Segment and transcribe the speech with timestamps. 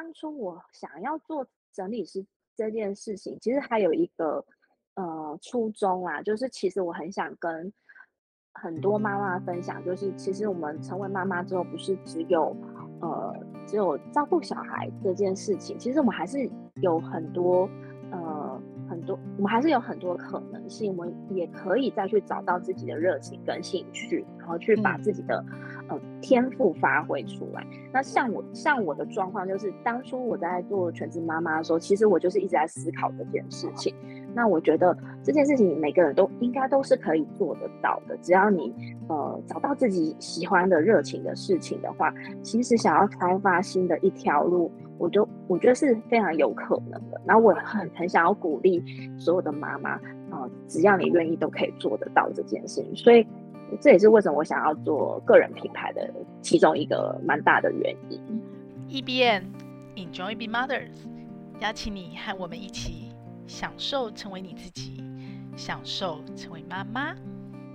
[0.00, 2.24] 当初我想要做整理师
[2.56, 4.42] 这件事情，其实还有一个
[4.94, 7.70] 呃初衷啊，就是其实我很想跟
[8.54, 12.56] 很多妈妈分享，就是其实我们成为妈妈之后，不是只有
[13.02, 13.36] 呃
[13.66, 17.68] 只有照顾小孩这件事情，其实我们还是有很多
[18.10, 18.58] 呃。
[18.88, 25.69] 很多，我们还是有很多可能性，我们也可以再去找到自己的热情跟兴趣，然后去把自己的、嗯、
[26.20, 27.66] 天赋发挥出来。
[27.92, 33.94] 那像我像我的状况，就是当初我在做全职妈妈的时候，其实我就是一直在思考这件事情。
[34.34, 38.72] 那我觉得这件事情每个人都应该都是可以做得到的，只要你
[39.08, 42.12] 呃找到自己喜欢的热情的事情的话，
[42.42, 44.70] 其实想要开发新的一条路。
[44.98, 48.84] 我就我觉得是非常有可能的，然后我很很想要鼓励
[49.18, 52.94] 所有的妈妈啊、呃，只要你愿意，都可以做得到这件事情。
[52.94, 53.26] 所以
[53.80, 58.20] 这也是为什么我想要做个人品牌的其中一个蛮大的原因。
[58.88, 59.44] EBN
[59.96, 60.94] Enjoy Being Mothers，
[61.60, 63.10] 邀请你和我们一起
[63.46, 65.02] 享受成为你自己，
[65.56, 67.14] 享受成为妈妈。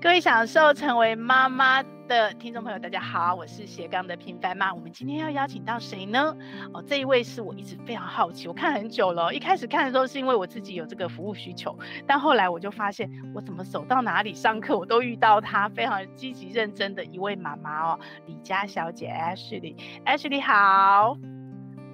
[0.05, 4.71] 各位享受成为妈妈的听众朋友，大家好，我是斜杠的平凡妈。
[4.71, 6.37] 我们今天要邀请到谁呢？
[6.75, 9.33] 哦，这一位是我一直非常好奇，我看很久了。
[9.33, 19.75] 一开始看的时候是因为我自己有这个服务需求，但后来我就发现，我怎么走到哪里上课，我都遇到她非常积极认真的一位妈妈哦，李佳小姐 Ashley。
[20.05, 21.17] Ashley 好，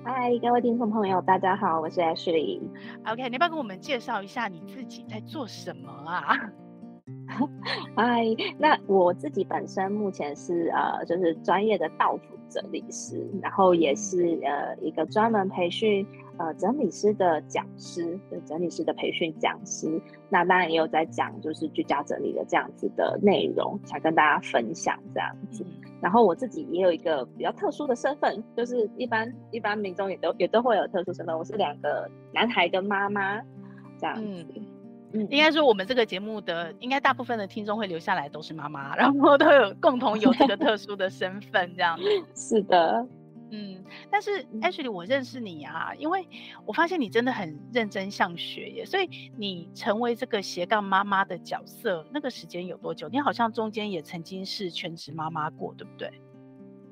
[0.04, 2.59] 嗨，各位听众朋友，大家好，我是 Ashley。
[3.06, 6.36] OK，你要不要跟我们介绍一下你自己在做什么啊？
[7.96, 8.26] 嗨，
[8.60, 16.06] 那我自己本身目前是呃，就是专业的道府整理师，然后也是呃一个专门培训
[16.38, 20.02] 呃整理师的讲师，对，整理师的培训讲师。
[20.30, 25.66] 那当然也有在讲就是居家整理的这样子的内容，想跟大家分享这样子。
[26.02, 33.40] 然后我自己也有一个比较特殊的身份，就是一般一般民众也都也都会有特殊身份，我是两个男孩的妈妈
[34.00, 34.45] 这样子。
[34.56, 34.66] 嗯
[35.14, 42.04] 应该说，我们这个节目的应该大部分的听众会留下来都是妈妈，然后都有共同有这个特殊的身份这样子。
[42.33, 43.05] 是的，
[43.52, 43.83] 嗯。
[44.10, 46.26] 但是 Ashley，我认识你啊，因为
[46.66, 53.10] 我发现你真的很认真向学耶，所以你成为这个斜杠妈妈的角色，那个时间有多久？
[53.10, 56.11] 你好像中间也曾经是全职妈妈过，对不对？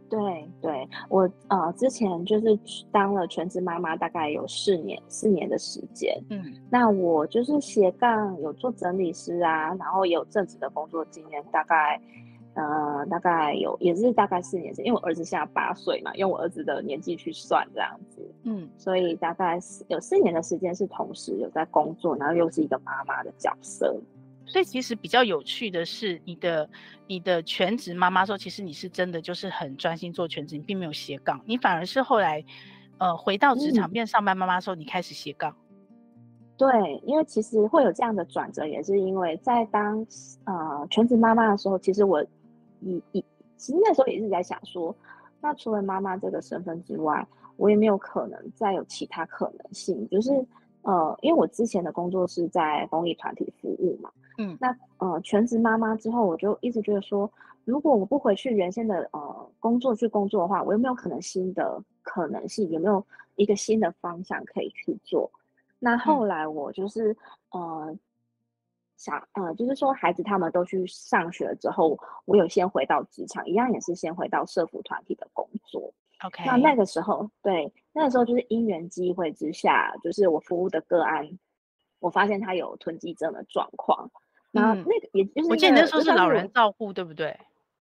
[0.09, 2.59] 对对，我呃之前就是
[2.91, 6.19] 当了全职妈妈，大概有四年四年的时间。
[6.29, 12.01] 嗯，那我就是斜杠有做整理师啊，然后也有正职的工作经验，大概
[12.55, 18.27] 呃大概有也是大概四年因为我儿子现在八岁嘛，用我儿子的年纪去算这样子。
[18.43, 23.95] 嗯，所以大概有四年的时间是同时有在工作，然后又是一个妈妈的角色。
[24.49, 26.69] 所以其实比较有趣的是，你的
[27.07, 32.43] 你的全职妈妈说，其实你是真的就是很专心做全职，你并没有斜杠，你反而是后来，
[32.97, 35.55] 呃，回到职场变上班妈妈的时候，你开始斜杠。
[36.57, 40.05] 对，因为其实会有这样的转折，也是因为在当
[40.45, 42.21] 呃全职妈妈的时候，其实我
[42.81, 43.23] 以以
[43.55, 44.93] 其实那时候也是在想说，
[45.39, 50.31] 那除了妈妈这个身份之外，我也没有可能再有其他可能性，就是
[50.81, 54.09] 呃，因为我之前的工作是在公益团体服务嘛。
[54.39, 57.29] 嗯，那呃，全职妈妈之后，我就一直觉得说，
[57.65, 62.69] 如果我不回去原先的呃工作去工作的话，我有没有可能新的可能性？
[62.71, 63.05] 有没有
[63.35, 65.29] 一个新的方向可以去做？
[65.77, 67.11] 那后来我就是、
[67.53, 67.97] 嗯、呃
[68.95, 75.93] 想呃，就是说孩子他们都去上学之后，我有先回到职场，一样也是先回到社福团体的工作。
[76.25, 81.29] OK，那那个时候，对，那个时候就是因缘机会之下，就是我服务的个案，
[81.99, 84.09] 我发现他有囤积症的状况。
[84.51, 87.37] 然后那个也就是、那个，我记得那时候是老人照护，对不对？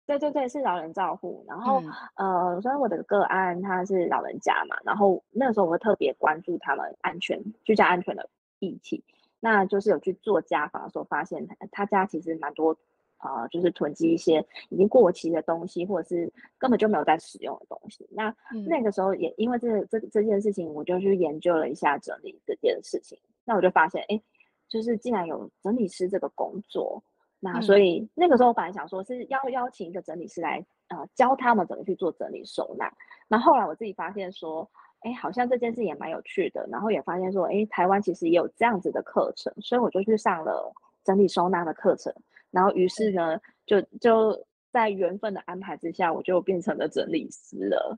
[0.06, 1.46] 对对对，是老人照护。
[1.48, 1.82] 然后、
[2.16, 8.30] 嗯、呃，所以我的个案他是老人家嘛，然后那个时候我会特别关注他们安全、居家安全的
[8.60, 9.04] 议题。
[9.40, 12.76] 那就是有去做家访的时候，发现他他家其实蛮多
[13.18, 18.06] 啊、呃，就是囤积一些已经过期的东西，或者是根本就没有在使用的东西。
[18.12, 23.18] 那、嗯、那个时候也因为这这这件事情，我就去研究了一下整理这件事情。
[23.46, 24.22] 那我就发现，哎。
[24.72, 27.04] 就是竟然有整理师这个工作，
[27.42, 32.90] 那所以那个时候我本来想说是要邀请一个整理师来，呃，教他们怎么去做整理收纳。
[33.28, 34.70] 那后来我自己发现说，
[35.02, 36.66] 哎，好像这件事也蛮有趣的。
[36.72, 40.74] 然后也发现说，哎，台湾其实也有这样子的课程，所以我就去上了
[41.04, 42.14] 整理收纳的课程。
[42.50, 47.98] 然后于是呢，就就在缘分的安排之下，我就变成了整理师了。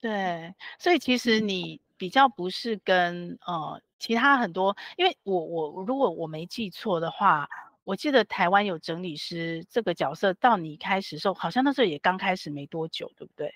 [0.00, 3.80] 对，所以其实你比较不是跟呃。
[3.96, 7.48] 其他很多，因为我我如果我没记错的话，
[7.84, 13.50] 我记得台湾有整理师这个角色，到你开始的时候，好像那时候也刚开始没多久，对不对？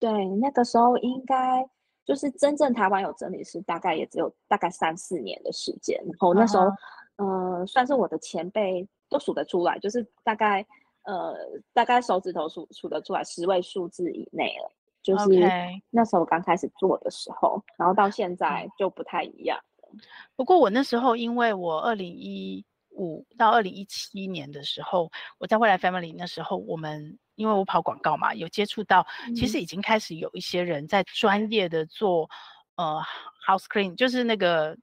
[0.00, 1.64] 对，那个时候应该
[2.04, 5.96] 就是真正台湾有整理师，大概也只有大概三四年的时间。
[6.04, 6.72] 然后那时候，uh
[7.18, 7.60] huh.
[7.60, 10.66] 呃，算是我的前辈都数得出来，就是大概
[11.04, 11.32] 呃
[11.72, 14.72] 大概手指头数数得出来十位数字以内了。
[15.06, 15.28] 就是
[15.90, 19.56] 那时候刚开始做的时候.然后到现在就不太一样。
[20.34, 29.06] 不过我那时候，因为我二零一五到二零一七年的时候，我在未来 Family 那时候，我们因为我跑广告嘛，有接触到，
[29.36, 32.28] 其实已经开始有一些人在专业的做、
[32.74, 33.02] 嗯、呃
[33.46, 34.76] house clean，就是那个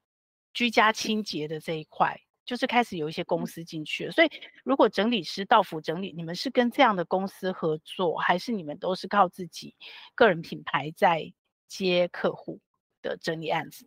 [0.54, 4.12] 居家清洁的这一块，就是开始有一些公司进去了。
[4.12, 4.30] 所以
[4.64, 9.76] 如果整理师到府整理，你们是跟这样的公司合作，还是你们都是靠自己
[10.16, 11.32] 个人品牌在
[11.68, 12.60] 接客户
[13.02, 13.86] 的整理案子？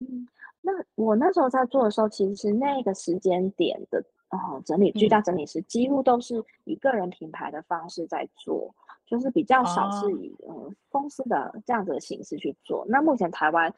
[0.00, 0.28] 嗯，
[0.60, 8.74] 那我那时候在做的时候，其实那个时间点的，哦，整理居家整理师几乎都是以个人品牌的方式在做，
[9.06, 12.86] 就是比较少是以、哦、呃公司的这样子的形式去做。
[12.88, 13.74] 那目前台湾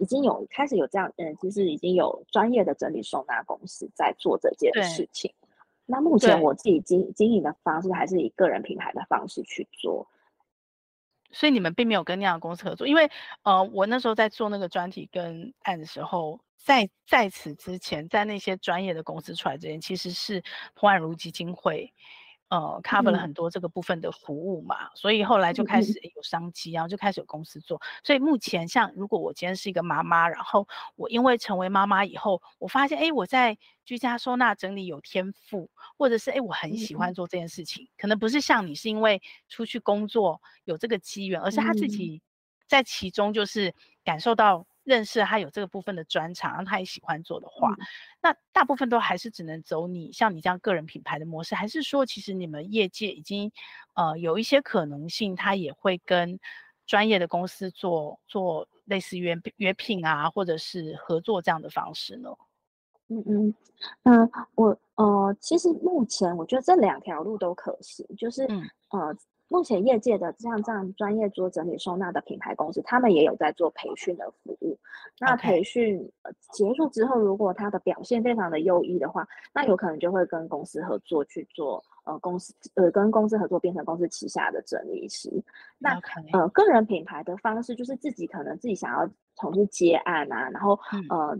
[0.00, 5.30] 已经有开始有这样，嗯、呃，其实已经有专业的整理收纳公司在做这件事情。
[5.30, 5.48] 对
[5.84, 10.08] 那目前我自己经对经营的方式还是以个人品牌的方式去做。
[11.32, 13.10] 所以你们并没有跟那样的公司合作，因为
[13.42, 20.42] 呃，我那时候在做那个专题跟案的时候，在在此之前，在那些专业的公司出来之前，其实是
[20.74, 21.92] 彭婉如基金会。
[22.50, 27.80] 呃，cover 了很多这个部分的服务嘛，嗯、所以后来就开始有商机，然后就开始有公司做。
[28.02, 30.66] 所以目前，像如果我今天是一个妈妈，然后
[30.96, 42.20] 我因为成为妈妈以后，我发现，哎，我在居家收纳整理有天赋，或者是哎，我很喜欢做这件事情，嗯、可能不是像你是因为出去工作有这个机缘，而是他自己
[42.66, 43.72] 在其中就是
[44.02, 44.66] 感受到。
[44.82, 47.76] 认识他有这个部分的专长，让他也喜欢做的话，嗯、
[48.22, 53.52] 那大部分都还是只能走你像你这样个人品牌的模式，还是说其实你们业界已经
[53.94, 56.38] 呃有一些可能性，他也会跟
[56.86, 62.30] 专业的公司做做类似约约聘啊，或者是合作这样的方式呢？
[63.08, 63.54] 嗯嗯
[64.04, 69.16] 嗯，我呃其实目前我觉得这两条路都可行，就是、嗯、呃。
[69.50, 74.78] 目前业界的像这样专业做整理收纳的品牌公司，他们也有在做培训的服务。
[75.18, 76.08] 那培训
[76.52, 85.28] 结束之后，如果他的表现非常的优异的话，那有可能就会跟公司合作去做呃公司呃跟公司合作变成公司旗下的整理师。
[85.78, 85.98] 那
[86.32, 91.34] 呃个人品牌的方式就是自己可能自己想要从事接案啊，然后呃、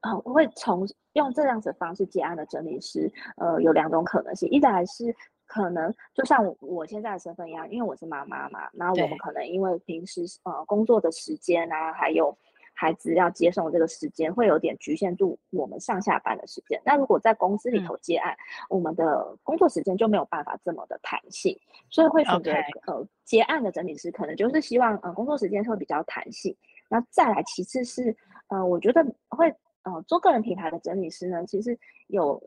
[0.00, 5.14] 嗯、呃会从用这样子的方式接案的整理师，呃有两种可能性，一来是。
[5.54, 12.36] 可能就像我我现在的身份一样，因为我是妈妈嘛，然后我们可能因为平时呃工作的时间啊，还有
[12.74, 16.82] 孩子要接送这个时间，会有点局限住我们上下班的时间。
[16.84, 21.56] 那如果在公司里头接案，嗯、我们的工作时间就没有办法这么的弹性，
[21.88, 22.50] 所以会选择.
[22.88, 26.56] 呃接案的整理师，可能就是希望呃工作时间会比较弹性。
[26.88, 28.16] 那再来，其次是
[28.48, 29.54] 呃我觉得会
[29.84, 31.78] 呃做个人品牌的整理师呢，其实
[32.08, 32.42] 有。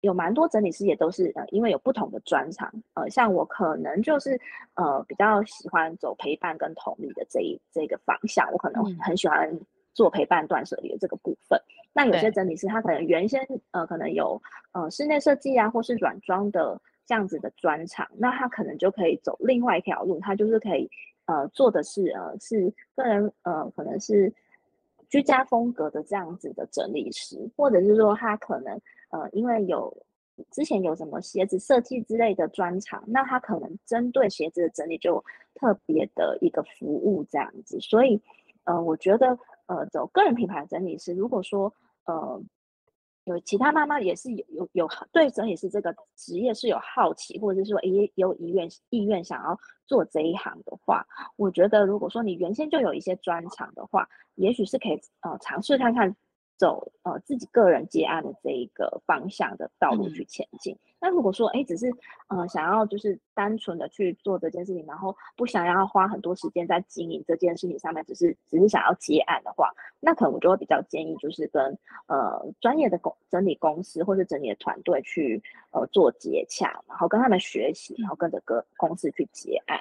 [0.00, 4.40] 有蛮多整理师也都是呃，因为有不同的专长，呃，像我可能就是
[4.74, 9.58] 呃比较喜欢走陪伴跟同理的这一这个方向，我可能很喜欢
[9.94, 11.58] 做陪伴断舍离的这个部分。
[11.58, 14.40] 嗯、那有些整理师他可能原先呃可能有
[14.70, 20.88] 呃室内设计啊或是软装的这样子的专长，那他可能就可以走另外一条路，他就是可以
[21.26, 24.32] 呃做的是呃是个人呃可能是
[25.08, 28.80] 居家风格的这样子的整理师，或者是说他可能。
[29.10, 29.96] 呃，因为有
[30.50, 35.24] 之前有什么鞋子设计之类的专长，那他可能针对鞋子的整理就
[35.54, 38.20] 特别的一个服务这样子，所以
[38.64, 41.72] 呃，我觉得呃，走个人品牌整理师，如果说
[42.04, 42.40] 呃
[43.24, 51.04] 有其他妈妈也是有有有对整理师这个职业是有好奇，或者是说也有意愿意愿想要做这一行的话，
[51.36, 56.14] 我觉得如果说你原先就有一些专长的话，也许是可以呃尝试看看。
[56.58, 60.74] 走呃自己个人接案的这一个方向的道路去前进。
[60.74, 61.90] 嗯、那如果说哎，只是
[62.26, 79.80] 呃想要就是单纯的去做这件事情，然后不想要花很多时间在经营这件事情上面，只是只是想要接案的话，那可能我就会比较建议就是跟呃专业的公整理公司或者整理的团队去呃做接洽，然后跟他们学习，然后跟着个公司去接案。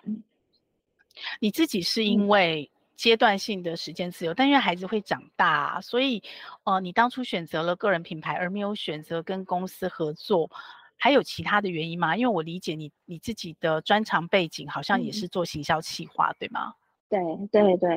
[1.42, 2.77] 你自己是因为、嗯？
[2.98, 6.22] 阶段性的时间自由，但因为孩子会长大，所以，
[6.64, 10.50] 呃，你当初选择了个人品牌，而没有选择跟公司合作，
[10.98, 12.18] 还有其他的原因吗？
[12.18, 16.74] 因为我理解你你自己的专长背景好像也是做行销企划，嗯、对吗？
[17.10, 17.92] 对对对，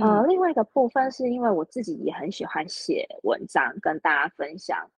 [0.00, 4.88] 呃，嗯、另外一个部分是因为我自己也很喜欢写文章，跟大家分享，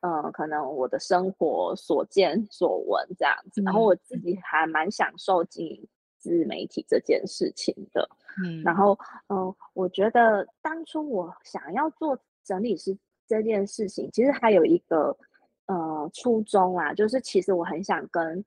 [0.00, 5.86] 呃，可能我的生活所见所闻这样子，嗯、然后我自己还蛮享受经营
[6.20, 8.08] 自媒体这件事情的。
[8.44, 8.96] 嗯，然后
[9.26, 12.96] 嗯、呃，我觉得当初我想要做整理师
[13.26, 15.16] 这件事情，其实还有一个
[15.66, 18.44] 呃初衷啊，就是其实我很想跟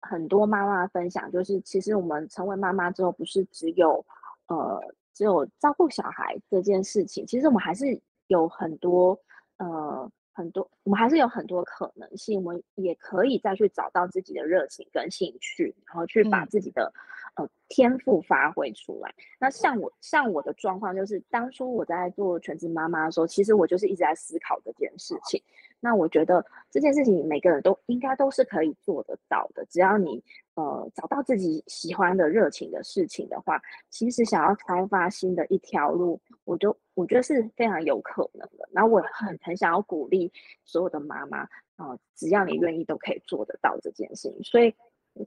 [0.00, 4.04] 很多妈妈分享，就是其实我们成为妈妈之后，不是只有
[4.48, 4.82] 呃
[5.14, 9.16] 只有照顾小孩这件事情，其实我们还是有很多
[9.58, 10.10] 呃。
[10.36, 16.92] 很多，我们还是有很多可能性，我们也可以再去找到自己的热情跟兴趣，然后去把自己的、
[17.36, 19.14] 嗯、呃天赋发挥出来。
[19.38, 25.42] 那像我，像我的状况就是，当初我在做全职妈妈的时候，其实我就是一直在思考这件事情。
[25.80, 30.22] 那我觉得这件事情每个人都应该都是可以做得到的，只要你
[30.54, 36.76] 呃找到自己喜欢的热情的事情的话，其实想要开发新的一条路，我就。
[36.96, 40.32] 我觉得是非常有可能的，然后我很很想要鼓励
[40.64, 41.40] 所有的妈妈
[41.76, 44.42] 啊、呃，只要你愿意，都可以做得到这件事情。
[44.42, 44.74] 所以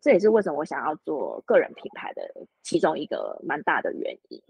[0.01, 2.23] 这也是为什么我想要做个人品牌的
[2.63, 4.41] 其中一个蛮大的原因。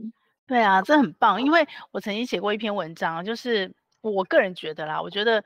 [0.48, 5.44] 对啊，这很棒，因为我曾经写过一篇文章，就是我个人觉得啦，我觉得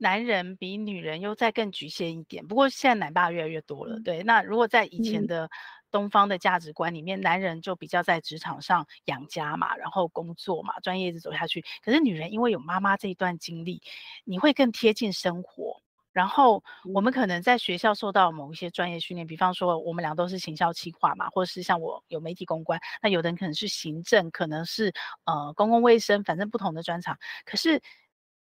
[0.00, 2.46] 男人比女人又再更局限一点。
[2.46, 4.22] 不过现在奶爸越来越多了，对。
[4.22, 5.50] 那如果在以前的、嗯
[5.92, 11.64] 东方的价值观里面，男人就比较在职场上养家嘛，然后工作嘛，专业一直走下去。
[11.82, 13.82] 可是女人因为有妈妈这一段经历，
[14.24, 15.82] 你会更贴近生活。
[16.12, 16.62] 然后
[16.94, 24.92] 我们可能在学校受到某一些专业训练，比方说我们俩都是行销企划嘛，或者是像我有媒体公关，那有的人可能是行政，可能是
[25.24, 27.18] 呃公共卫生，反正不同的专长。
[27.44, 27.82] 可是。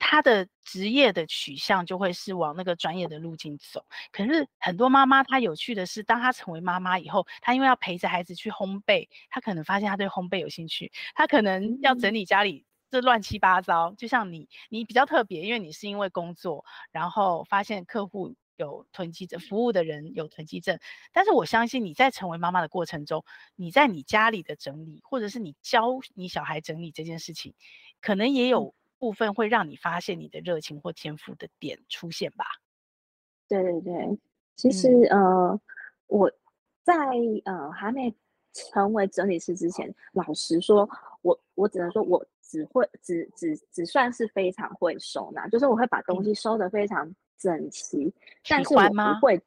[0.09, 3.85] 他的职业的取向就会是往那个专业的路径走。
[4.13, 13.93] 可是很多妈妈，她有趣的是，当她成为妈妈以后，她因为要陪着孩子去烘焙，她可能发现她对烘焙有兴趣，她可能要整理家里这乱七八糟。
[13.99, 20.79] 就像你，你比较特别，因为你是因为工作，然后发现客户有囤积症，服务的人有囤积症。
[21.13, 23.25] 但是我相信你在成为妈妈的过程中，
[23.57, 27.55] 你在你家里的整理，或者是你教你小孩整理这件事情，
[28.01, 28.73] 可能也有。
[28.99, 32.47] 部分会让你发现你的热情或天赋的点出现吧？
[33.49, 34.19] 对对对，
[34.57, 35.61] 其实、嗯、呃，
[36.07, 36.31] 我
[36.83, 36.95] 在
[37.45, 38.15] 呃还没
[38.53, 40.89] 成为整理师之前，老实说，
[41.23, 48.13] 我我只能说我只会只只只算是非常会收纳，就是我会把东西收得非常整齐，嗯、
[48.49, 49.41] 但是我不会，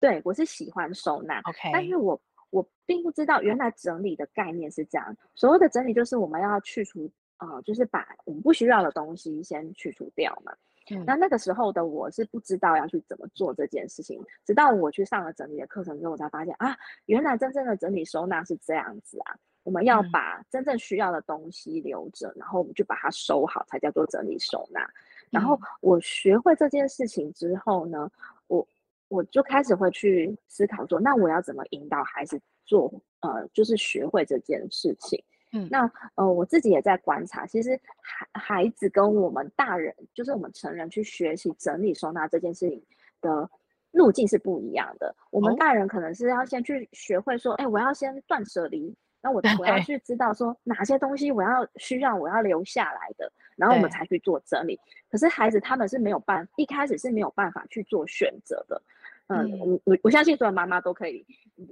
[0.00, 2.20] 对，我是喜欢收纳，OK，但是我
[2.50, 7.10] 我并不知道原来整理的概念是这样，所谓的整理就是我们要去除。
[7.44, 10.52] 啊、呃，就是把我们不需要的东西先去除掉嘛。
[10.90, 19.36] 嗯，那那个时候的我是不知道要去怎么做这件事情，直到我去上了整理的课程之后，我才发现啊，原来真正的整理收纳是这样子啊。
[19.62, 24.86] 我们要把真正需要的东西留着，嗯、然后我们就把它收好，才叫做整理收纳。
[25.30, 28.10] 然后我学会这件事情之后呢，
[28.46, 28.68] 我
[29.08, 32.92] 我就开始会去思考说，那我要怎么引导孩子做？
[33.20, 35.24] 呃，就是学会这件事情。
[35.54, 42.82] 嗯，那呃，我自己也在观察，其实孩孩子跟我们大人，就是我们成人去学习整理收纳这件事情
[43.20, 43.48] 的
[43.92, 45.14] 路径是不一样的。
[45.30, 48.92] 我们大人可能是要先去学会说，哎、欸，我要先断舍离，
[49.22, 54.78] 那我我要去知道说哪些东西我要需要我要留下来的，然后我们才去做整理。
[55.08, 58.82] 可是孩子他们是没有办，一开始是没有办法去做选择的。
[59.28, 61.24] 嗯，我我我相信所有妈妈都可以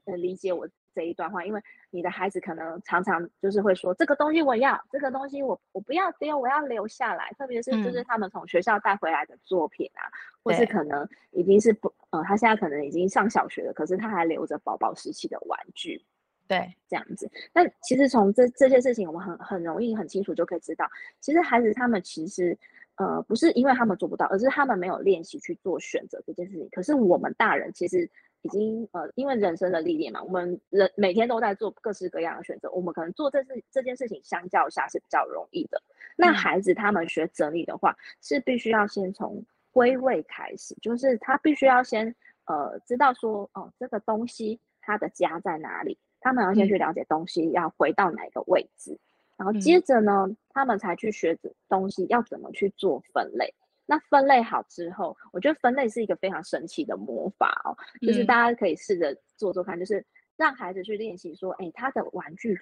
[0.05, 7.31] 理解我这一段话，因为你的孩子可能常常就是会说，这个东西我要，这个东西我我不要丢，我要留下来。
[7.39, 16.05] 特别是就是他们从学校带回来的作品啊，嗯、或是可能已经是不，呃，他现在可能已经上小学了，可是他还留着宝宝时期的玩具，
[16.47, 17.31] 对，这样子。
[17.53, 20.87] 那其实从这这些事情，我们很很容易很清楚就可以知道，
[21.21, 22.59] 其实孩子他们其实。
[22.97, 26.69] 呃，不是因为他们做不到，而是他们没有练习去做选择这件事情。
[26.71, 28.09] 可是我们大人其实
[28.43, 35.81] 已经呃，因为人生的历练嘛，我们人每天都在做各式各样的选择，我们可能做这事这件事情相较下是比较容易的。
[36.17, 42.15] 那孩子他们学整理的话，是必须要先从归位开始，就是他必须要先
[42.47, 48.99] 呃知道说，哦、呃，这个东西它的家在哪里，他们要先去了解东西要回到哪个位置。
[49.37, 53.55] 然后接着呢，嗯，他们才去学着东西要怎么去做分类。
[53.93, 60.03] 那分类好之后，我觉得分类是一个非常神奇的魔法哦，就是大家可以试着做做看，就是
[60.39, 62.59] 让孩子去练习说，哎，他的玩具，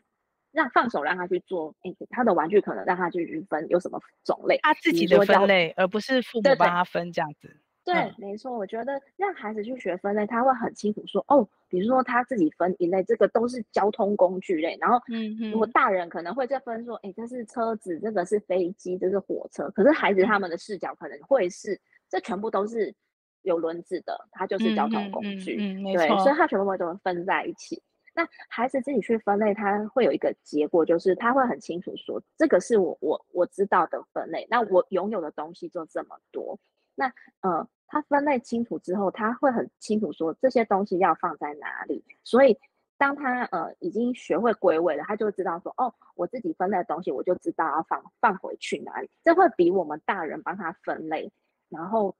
[0.50, 7.60] 让放手让他去做，哎，他的玩具可能让他去分有什么种类，他自己的分类，而不是父母帮他分这样子。
[7.92, 22.94] 对，嗯、没错，我觉得让孩子去学分类，他会很清楚说，哦，比如说他自己分一类，这个都是交通工具类，然后，嗯嗯，如果大人可能会再分说，哎，这是车子，这个是飞机，这是火车，可是孩子他们的视角可能会是，嗯、这全部都是
[23.42, 27.82] 有轮子的，它就是交通工具，嗯嗯嗯嗯、对，所以他全部会都分在一起。
[28.12, 36.59] 那孩子自己去分类，他会有一个结果，就是他会很清楚说，这个是我我我知道的分类，那我拥有的东西就这么多。
[36.94, 42.04] 那呃，他分类清楚之后，他会很清楚说这些东西要放在哪里。
[42.25, 42.59] 所以
[42.99, 49.11] 当他呃已经学会归位了，他就知道说，哦，我自己分类的东西，我就知道要放放回去哪里。
[49.25, 51.32] 这会比我们大人帮他分类，
[51.68, 52.16] 然后。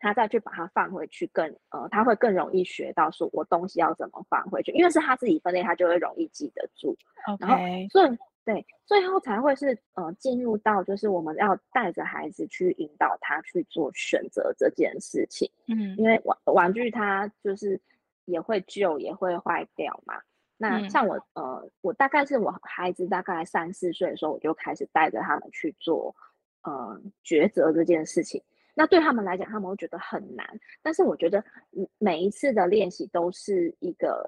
[0.00, 6.96] 他再去把它放回去更，呃，他会更容易学到说我东西要怎么放回去，因为是他自己分类，他就会容易记得住。
[7.40, 7.56] 然后
[7.90, 15.50] 所以对，最后才会是呃进入到就是我们要带着孩子去引导他去做选择这件事情。
[15.66, 17.78] 嗯，因为玩玩具它就是
[18.24, 20.14] 也会旧也会坏掉嘛。
[20.56, 26.16] 那像我、嗯、呃，我大概是我孩子大概三四岁的时候，我就开始带着他们去做
[26.62, 28.42] 呃抉择这件事情。
[28.74, 30.48] 那对他们来讲，他们会觉得很难。
[30.80, 31.44] 但是我觉得，
[31.98, 34.26] 每一次的练习都是一个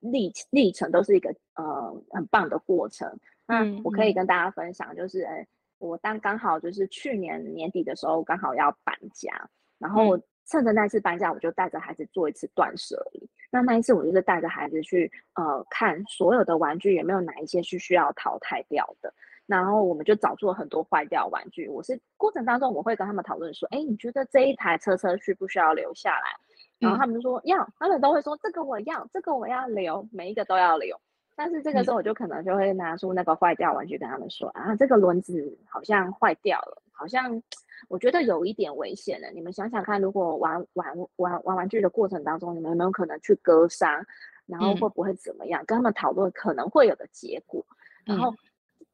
[0.00, 3.06] 历历程，都是一个呃很棒的过程。
[3.46, 5.46] 那我可以跟大家分享，就是，
[5.78, 9.32] 我当刚好就是去年年底的时候，刚好要搬家，
[9.78, 13.28] 然后趁着那次搬家，我就带着孩子做一次断舍离。
[13.50, 19.12] 那那一次，我就是带着孩子去呃看所有的玩具有没有哪一些是需要淘汰掉的。
[19.46, 21.68] 然后我们就找出了很多坏掉玩具。
[21.68, 26.34] 我是过程当中，我会跟他们讨论说：“哎，你觉得这一台车车需不需要留下来？”
[26.80, 30.98] 然后他们说要，他们都会说：“这个我要，这个我要留，每一个都要留。”
[31.36, 37.42] 但是这个时候，我就可能就会拿出那个坏掉玩具跟他们说：“啊，这个轮子好像坏掉了，好像
[37.88, 39.30] 我觉得有一点危险了。
[39.30, 44.04] 你们想想看，如果玩玩玩玩玩具的过程当中，你们有没有可能去割伤？
[44.46, 45.64] 然后会不会怎么样？
[45.66, 47.64] 跟他们讨论可能会有的结果，
[48.04, 48.34] 然后。”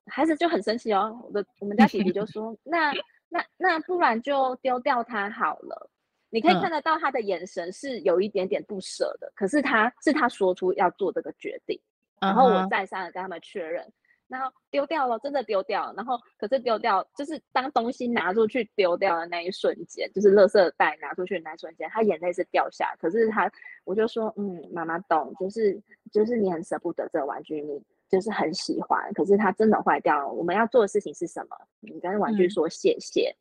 [0.06, 2.92] 孩子就很生气哦，我的我们家弟弟就说：“那
[3.28, 5.88] 那那不然就丢掉它好了。”
[6.30, 11.78] 你可以看得到他的眼神是有一点点不舍的，嗯、可是他是他说出要做这个决定，
[12.20, 13.84] 然后我再三的跟他们确认，
[14.28, 23.50] 然后丢掉了，真的丢掉了，然后可是丢掉就是当东西拿出去丢掉的那一瞬间，就是垃圾袋拿出去的那一瞬间，他眼泪是掉下，可是他
[23.84, 25.80] 我就说：“嗯，妈妈懂，就是
[26.12, 30.26] 就是你很舍不得这个玩具，你。”就是很喜欢，可是它真的坏掉了。
[30.28, 31.56] 我们要做的事情是什么？
[31.78, 33.32] 你跟玩具说谢谢，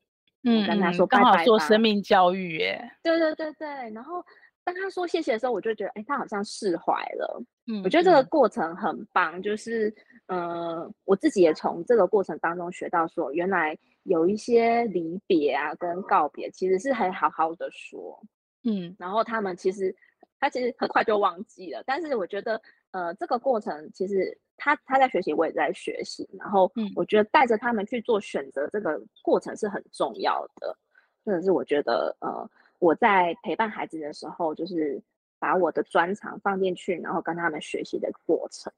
[0.44, 1.24] 嗯，跟他说拜拜。
[1.24, 2.92] 刚好做生命教育耶。
[3.02, 3.68] 对对对对。
[3.68, 4.24] 然后
[4.64, 7.42] 当他说谢谢的时候，我就觉得，哎，他好像释怀了。
[7.70, 9.42] 嗯，我觉得这个过程很棒。
[9.42, 9.94] 就是，
[10.28, 18.22] 嗯、呃，我自己也从这个过程当中学到，说原来有一些离别啊跟告别，其实是很好好的说。
[18.64, 19.96] 嗯，然后他们其实
[20.40, 21.84] 他其实很快就忘记了。
[21.86, 24.38] 但是我觉得，呃，这个过程其实。
[24.62, 26.28] 他他在学习，我也在学习。
[26.38, 30.78] 然后，我觉得带着他们去做选择，这个过程是很重要的。
[31.24, 32.46] 真的是我觉得，呃，
[32.80, 35.02] 我在陪伴孩子的时候，就是
[35.40, 38.72] 把我的专长放进去，然后跟他们学习的过程。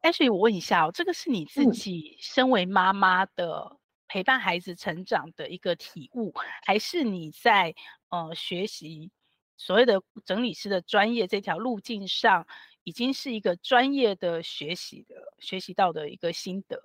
[0.00, 3.76] Ashley，我问一下哦，这个是你自己身为妈妈的
[4.08, 6.32] 陪伴孩子成长的一个体悟，
[6.64, 7.74] 还是你在
[8.08, 9.10] 呃学习
[9.56, 12.46] 所谓的整理师的专业这条路径上？
[12.86, 16.78] 已经是一个专业的学习的学习到的一个心得。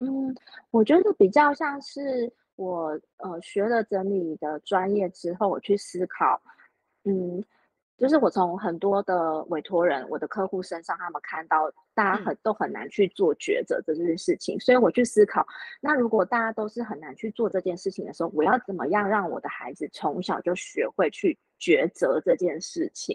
[0.00, 0.36] 嗯，
[0.70, 6.42] 我觉得比较像是我呃学了整理的专业之后，我去思考，
[7.04, 7.42] 嗯，
[8.00, 15.46] 就是我从很多的委托人、我的客户身上，他们看到大家很都很难去做抉择这件事情，嗯，所以我去思考，
[15.82, 23.14] 那如果大家都是很难去做这件事情的时候，我要怎么样让我的孩子从小就学会去抉择这件事情？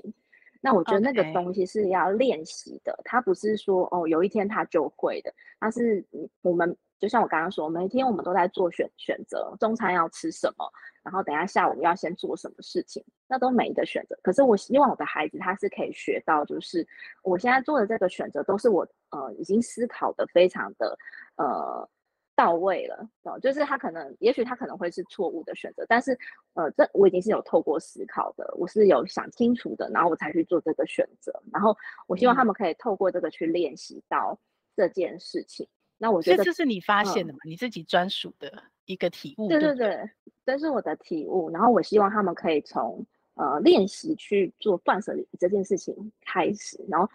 [0.61, 6.05] 那我觉得那个东西是要练习的.它不是说哦有一天他就会的，它是
[6.41, 10.65] 我们就像我刚刚说，每天我们都在做选选择，中餐要吃什么，
[11.03, 14.17] 然后等一下下午要先做什么事情，那都没得选择。
[14.21, 16.87] 可是我希望我的孩子他是可以学到，就是
[17.23, 20.97] 我现在做的这个选择都是我呃已经思考的非常的
[21.37, 21.89] 呃。
[22.37, 26.11] 到位了，哦，就是他可能，也许他可能会是错误的选择，但是，
[26.55, 31.73] 呃，这我已经是有透过思考的，我是有想清楚的，然后我才去做这个选择，然后
[32.07, 34.37] 我希望他们可以透过这个去练习到
[34.75, 35.65] 这件事情。
[35.95, 39.47] 嗯、那我觉得这是你发现的嘛，嗯、你自己专属的一个体悟。
[39.47, 40.09] 对对对，
[40.45, 43.05] 这是我的体悟，然后我希望他们可以从
[43.35, 47.09] 呃练习去做断舍离这件事情开始，然后。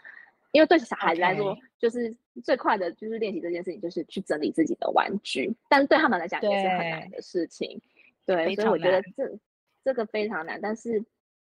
[0.52, 2.12] 因为对小孩子来说，就是
[2.42, 5.54] 最快的就是练习这件事情，就是去整理自己的玩具。
[5.68, 7.80] 但是对他们来讲也是很难的事情，
[8.26, 9.38] 对，对，所以我觉得这
[9.84, 10.60] 这个非常难。
[10.60, 11.04] 但是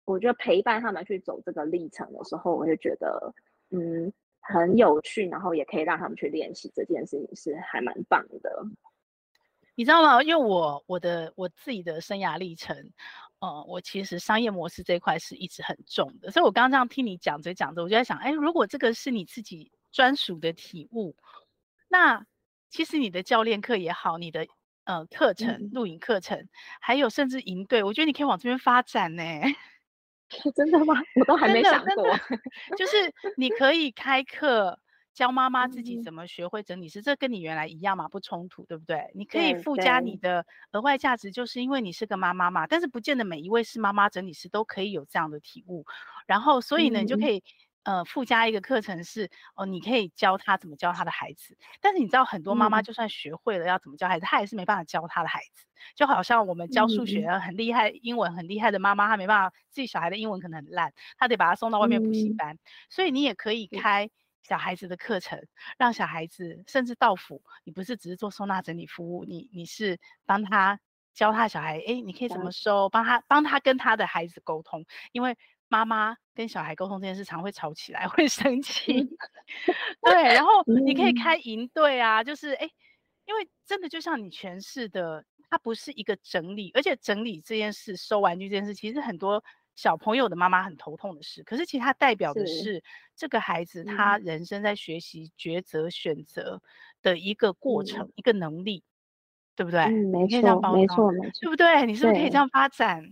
[0.04, 3.34] 我觉得陪伴他们去走这个历程的时候，我就觉得
[3.70, 4.12] 嗯
[4.44, 8.38] 很有趣，然后也可以让他们去练习这件事情，是还蛮棒的。
[9.76, 10.22] 你知道吗？
[10.22, 12.76] 因为我我的我自己的生涯历程，
[13.40, 21.16] 呃，我其实商业模式这一块是一直很重的，所以我刚刚这样听你讲着讲着，我就在想，哎，如果这个是你自己专属的体悟，
[21.88, 22.24] 那
[22.70, 24.46] 其实你的教练课也好，你的
[24.84, 26.48] 呃课程、录影课程，
[26.80, 29.22] 还有甚至营队，我觉得你可以往这边发展呢。
[30.54, 30.94] 真的吗？
[31.16, 32.04] 我都还没想过，
[32.76, 34.78] 就是你可以开课。
[35.14, 39.12] 教妈妈自己怎么学会整理师，嗯、这跟你原来一样嘛，不冲突，对不对？
[39.14, 42.66] 你可以附加你的额外价值，就是因为你是个妈妈嘛。
[42.66, 45.86] 但是不见得每一位是妈妈整理师都可以有这样的体悟。
[46.26, 47.42] 然后，所以呢，你就可以、嗯、
[47.84, 51.56] 呃附加一个课程是哦，你可以教他怎么教他的孩子。
[51.80, 55.64] 但是你知道，很多妈妈就算学会了要怎么教孩子，她、嗯、也是没办法教她的孩子。
[55.94, 62.54] 就好像我们教数学很厉害、嗯、英文很厉害的妈妈，她没办法自己小孩的英文可能很烂，她得把他送到外面补习班。
[62.54, 62.58] 嗯、
[62.90, 64.10] 所以你也可以开。
[64.46, 65.42] 小孩子的课程，
[65.78, 70.78] 让小孩子甚至到府，你不是只是做收纳整理服务，你你是帮他
[71.14, 75.38] 教他小孩，哎，你可以怎么收，帮他帮他跟他的孩子沟通，因为
[75.74, 79.08] 妈妈跟小孩沟通这件事常会吵起来， 会生气。
[80.00, 82.70] 对，然后你可以开营队啊，就是哎，
[83.24, 89.42] 因为真的就像你诠释的，它不是一个整理，而且整理这件事，收玩具这件事，其实很多。
[89.76, 92.84] 小朋友的妈妈很头痛的事，可是其实它代表的是，是
[93.16, 96.62] 这个孩子他人生在学习抉择选择
[97.02, 98.84] 的一个过程，嗯、一个能力，
[99.56, 99.80] 对不对？
[99.80, 101.86] 嗯，没错，没错，没错，对不对？
[101.86, 103.02] 你是不是可以这样发展？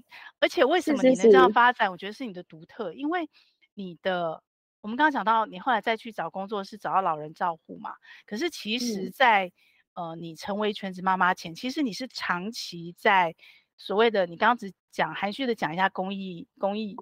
[0.40, 1.90] 而且为什么你能这样发展？
[1.90, 3.28] 我觉得是你的独特，因为
[3.74, 4.42] 你的
[4.80, 7.94] 我们刚刚讲到，你后来再去找工作是找到老人照护嘛？
[8.26, 9.52] 可是其实在，在、
[9.94, 13.34] 嗯、呃你成为全职妈妈前，其实你是长期在。
[13.78, 16.94] 所谓的，你刚刚只讲含蓄的讲一下公益、公益、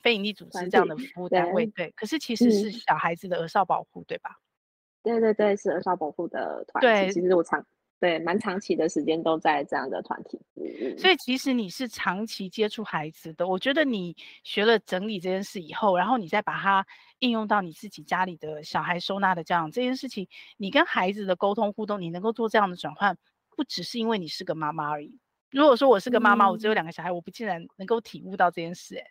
[0.00, 1.90] 非营利组织这样的服务单位，对，对。
[1.92, 4.40] 可是其实是小孩子的儿少保护，嗯、对吧？
[5.04, 6.86] 对对对，是儿少保护的团体。
[6.88, 7.64] 对，其实我长
[8.04, 10.98] 对蛮长期的时间都在这样的团体服务。
[10.98, 13.48] 所以其实你是长期接触孩子的。
[13.48, 16.86] 我觉得你学了整理这件事以后，然后你再把它
[17.20, 23.16] 应用到你自己家里的小孩收纳的这样这件事情，你跟孩子的沟通互动，你能够做这样的转换，
[23.56, 25.18] 不只是因为你是个妈妈而已。
[25.50, 29.06] 如果说我是个妈妈，嗯、我只有两个小孩，我不竟然能够体悟到这件事，哎，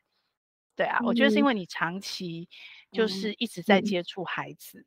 [0.75, 2.47] 对啊、嗯，我觉得是因为你长期
[2.91, 4.85] 就是一直在接触孩子，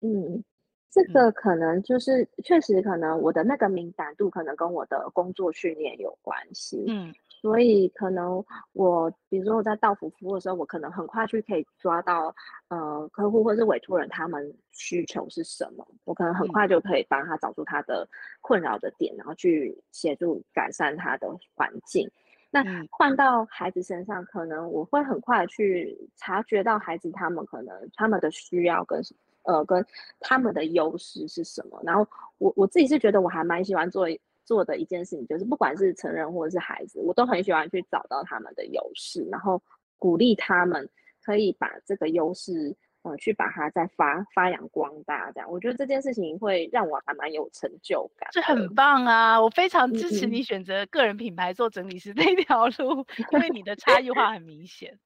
[0.00, 0.44] 嗯，嗯，
[0.92, 7.12] 这个可能就是确实可能我的那个敏感度可能跟我的工作训练有关系，嗯。
[7.40, 12.32] 所以可能我，比如说我在到府服务的时候，我可能很快就可以抓到，
[12.68, 18.08] 呃，客户或者是委托人他们需求是什么，我可能很快就可以帮他找出他的
[18.42, 22.08] 困扰的点，然后去协助改善他的环境。
[22.48, 29.02] 那换到孩子身上，可能我会很快去察觉到孩子他们可能他们的需要跟
[29.44, 29.84] 呃跟
[30.20, 31.80] 他们的优势是什么。
[31.84, 32.06] 然后
[32.38, 34.06] 我我自己是觉得我还蛮喜欢做。
[34.44, 39.62] 做的一件事情就是，不管是成人或者是孩子，我都很喜欢去找到他们的优势，然后
[39.98, 40.90] 鼓励他们
[41.22, 45.30] 可以把这个优势，呃，去把它再发发扬光大。
[45.30, 48.28] 这样，我觉得这件事情会让我还蛮有成就感。
[48.32, 49.40] 这很棒啊！
[49.40, 54.98] 我非常支持你选择个人品牌做整理师这条路，嗯嗯，因为你的差异化很明显，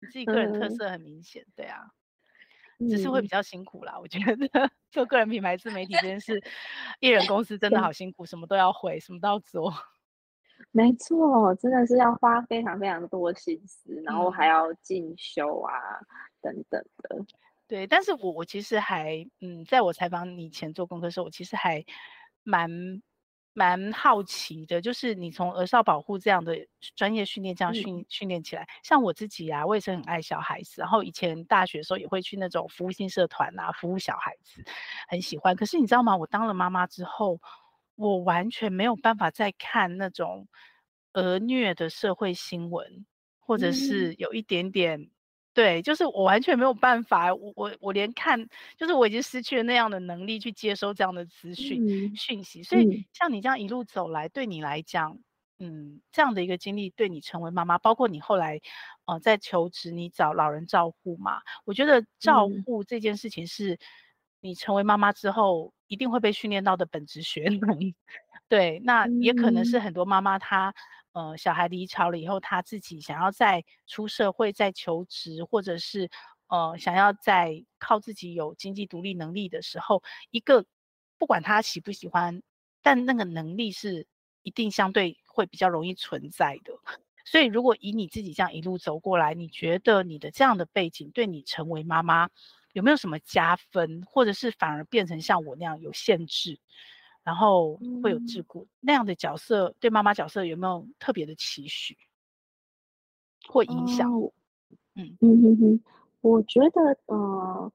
[0.00, 1.92] 你自己个人特色很明显，对啊。
[2.88, 6.42] 只是会比较辛苦啦，嗯、我觉得做个人品牌自媒体这件事，
[7.00, 9.72] 艺人公司真的好辛苦，什么都要会，什么都要做。
[10.72, 16.06] 没错，真的是要花非常非常多心思，然后还要进修啊、嗯、
[16.40, 17.24] 等等的。
[17.66, 21.84] 对，但是我我其实还嗯，在我采访你前做功课的时候，我其实还
[22.42, 22.70] 蛮。
[23.52, 26.56] 蛮好奇的，就是你从儿少保护这样的
[26.94, 34.62] 专业训练这样训训练起来，像我自己啊，我也是很爱小孩子，然后以前大学的时候也会去那种服务性社团啊，服务小孩子，
[35.08, 35.54] 很喜欢。
[35.56, 36.16] 可是你知道吗？
[36.16, 37.40] 我当了妈妈之后，
[37.96, 40.46] 我完全没有办法再看那种
[41.12, 43.04] 儿虐的社会新闻，
[43.40, 45.10] 或者是有一点点。
[45.52, 48.38] 对，就是我完全没有办法，我我我连看，
[48.76, 52.62] 就是我已经失去了那样的能力去接收这样的资讯、嗯、讯息。
[52.62, 55.18] 所以像你这样一路走来，对你来讲，
[55.58, 58.60] 嗯，这样的一个经历，对你成为妈妈，包括你后来，
[59.06, 63.76] 呃，在求职，你找老人照护嘛，我觉得照护这件事情是
[64.40, 67.94] 你成为妈妈之后一定会被训练到的本职学 能。
[68.48, 70.72] 对，那也可能是很多妈妈她。
[71.12, 76.08] 呃，小孩离巢了以后，他自己想要再出社会、再求职，或者是
[76.48, 80.64] 呃，想要再靠自己有经济独立能力的时候，一个
[81.18, 82.42] 不管他喜不喜欢，
[82.82, 84.06] 但那个能力是
[84.42, 86.72] 一定相对会比较容易存在的。
[87.24, 92.28] 所以，如果以你自己这样一路走过来，你觉得你的这样的背景对你成为妈妈
[92.72, 96.58] 有没有什么加分，或者是反而变成像我那样有限制？
[97.22, 101.96] 然后会有桎梏、嗯、那样的角色，对妈妈角色有没有特别的期许
[103.48, 104.10] 或影响？
[104.12, 104.32] 哦、
[104.94, 105.80] 嗯嗯哼哼，
[106.22, 107.72] 我觉得呃，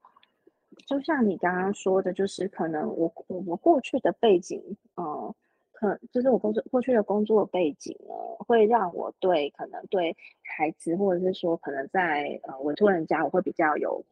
[0.86, 4.62] 就像你刚刚说的，就是可能我我我过去的背景，
[4.96, 5.34] 呃，
[5.72, 14.04] 可就是我工作过去的工作背景呢，会让我对可能对孩子，或者是说可能在呃委托人家，我会比较有。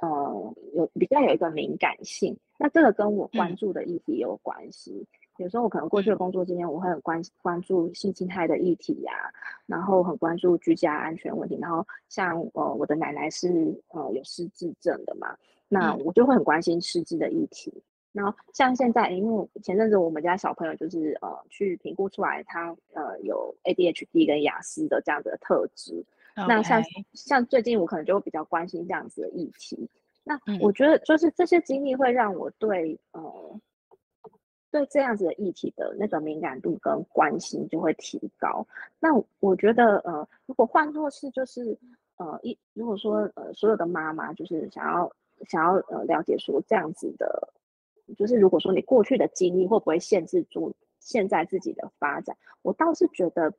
[0.00, 4.92] 呃，有比较有一个敏感性，那这个跟我关注的议题有关系。
[5.38, 9.28] 嗯、有时候我可能过去的工作经验，我会很关关注性侵害的议题呀、啊，
[9.66, 11.58] 然后很关注居家安全问题。
[11.60, 15.36] 然后像呃，我的奶奶是呃有失智症的嘛，
[15.68, 17.70] 那我就会很关心失智的议题。
[17.76, 17.82] 嗯、
[18.12, 26.04] 然后像现在，因为前阵子我们家小朋友就是呃去评估出来他呃有 ADHD 跟雅思的这样的特质。
[26.34, 29.88] 那像像最近我可能就会比较关心这样子的议题。
[30.22, 33.60] 那我觉得就是这些经历会让我对呃
[34.70, 38.66] 对这样子的议题的那个敏感度跟关心就会提高。
[39.00, 39.08] 那
[39.40, 41.76] 我觉得呃如果换作是就是
[42.16, 45.10] 呃一如果说呃所有的妈妈就是想要
[45.48, 47.52] 想要呃了解说这样子的，
[48.16, 53.52] 就是如果说你过去的经历会不会限制住现在自己的发展，我倒是觉得。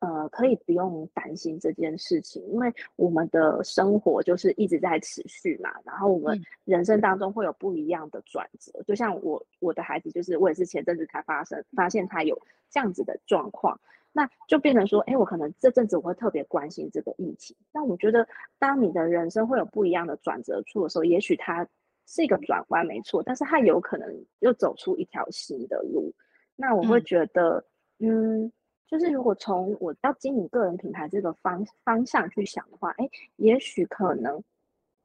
[0.00, 5.70] 呃，可以不用担心这件事情，因为我们的生活就是一直在持续嘛。
[5.82, 13.80] 然后我们人生当中会有不一样的转折，嗯、就像我我的孩子，就是我也是前阵子才发生发现他有这样子的状况，
[14.12, 17.56] 那就变成说，哎，我可能这阵子我会特别关心这个疫情。
[17.72, 18.28] 那我觉得，
[18.58, 21.66] 当你的人生会有不一样的转折处的时候，也许它
[22.06, 26.12] 是一个转弯，没错，但是它有可能又走出一条新的路。
[26.56, 27.64] 那我会觉得，
[28.00, 28.44] 嗯。
[28.44, 28.52] 嗯
[28.86, 34.42] 就是如果从我要经营个人品牌这个方方向去想的话，哎，也许可能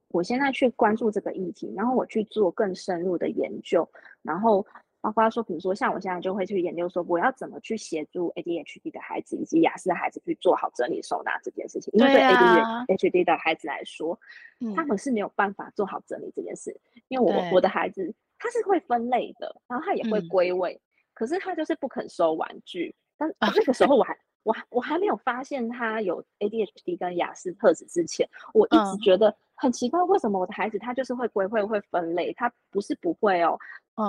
[0.09, 3.89] 我现在去关注这个议题，然后我去做更深入的研究，
[4.21, 4.65] 然后
[5.01, 14.19] 包括说，比如说像我现在就会去研究说，我要怎么去协助 ADHD 的孩子以及雅思的孩子去做好整理收纳这件事情，因为对 ADHD 的孩子来说，
[14.59, 20.81] 嗯、他们是没有办法做好整理这件事，因为我我的孩子他是会分类的，然后他也会归位，嗯、
[21.13, 22.93] 可是他就是不肯收玩具。
[23.19, 33.59] 但那个时候我还我还我还没有发现他有 ADHD 跟雅思特质之前，我一直觉得很奇怪，为什么我的孩子他就是会归会会分类，他不是不会哦，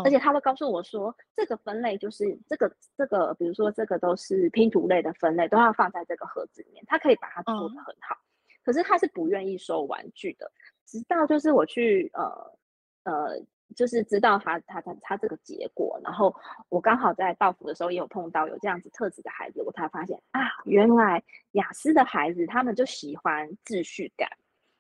[0.05, 8.17] 而且他会告诉我说，这个分类就是这个这个，比如说这个都是拼图类的分类，都要放在这个盒子里面，他可以把它做得很好，
[8.63, 10.51] 可是他是不愿意收玩具的，
[10.87, 12.59] 直到就是我去呃
[13.03, 13.43] 呃。
[13.77, 16.35] 就是知道他他他他这个结果，然后
[16.69, 24.29] 我刚好在到府的时候也有碰到有这样子特质的孩子，我才发现啊，原来雅思的孩子他们就喜欢秩序感，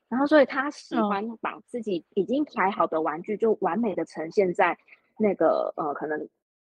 [0.08, 4.76] 然后所以他喜欢把自己已经排好的玩具就完美的呈现在
[5.18, 6.28] 那个呃可能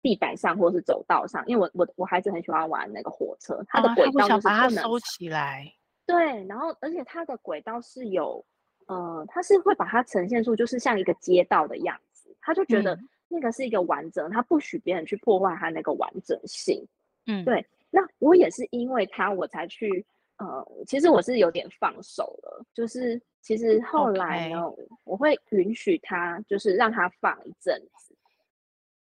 [0.03, 5.73] 地板上或是走道上，因为我我我孩子很喜欢玩那个火车，他的轨道就是不能、啊、把它收起来，
[6.07, 8.44] 对，然后而且他的轨道是有。
[8.90, 12.98] 呃，他是会把它呈现出就是像一个街道的样子，他就觉得
[13.29, 16.85] 那个是一个完整，嗯、他不许别人去破坏他那个完整性。
[17.26, 17.64] 嗯，对。
[17.88, 20.05] 那我也是因为他，我才去
[20.38, 24.57] 呃，其实我是有点放手了，就是其实后来呢.
[25.05, 28.16] 我会允许他，就是让他放一阵子，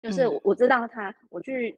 [0.01, 1.77] 就是我知道他，我去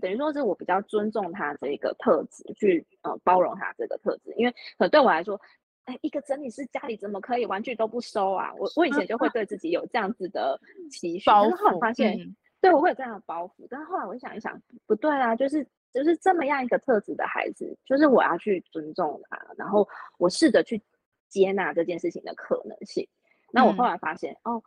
[0.00, 5.38] 等于说是我比较尊重他这个特质，去呃包容他这个特质，因为可对我来说。
[5.84, 8.52] 哎，一个整理师家里怎么可以玩具都不收啊？
[8.56, 10.58] 我我以前就会对自己有这样子的
[10.90, 13.66] 期许，但是后来发现，嗯、对我会有这样的包袱。
[13.68, 20.80] 但是后来我想一想，不对啊，就是就是这么样一个特质的孩子，就是我要去尊重他，然后我试着去
[21.28, 23.08] 接纳这件事情的可能性。
[23.52, 24.62] 那我后来发现，嗯、哦，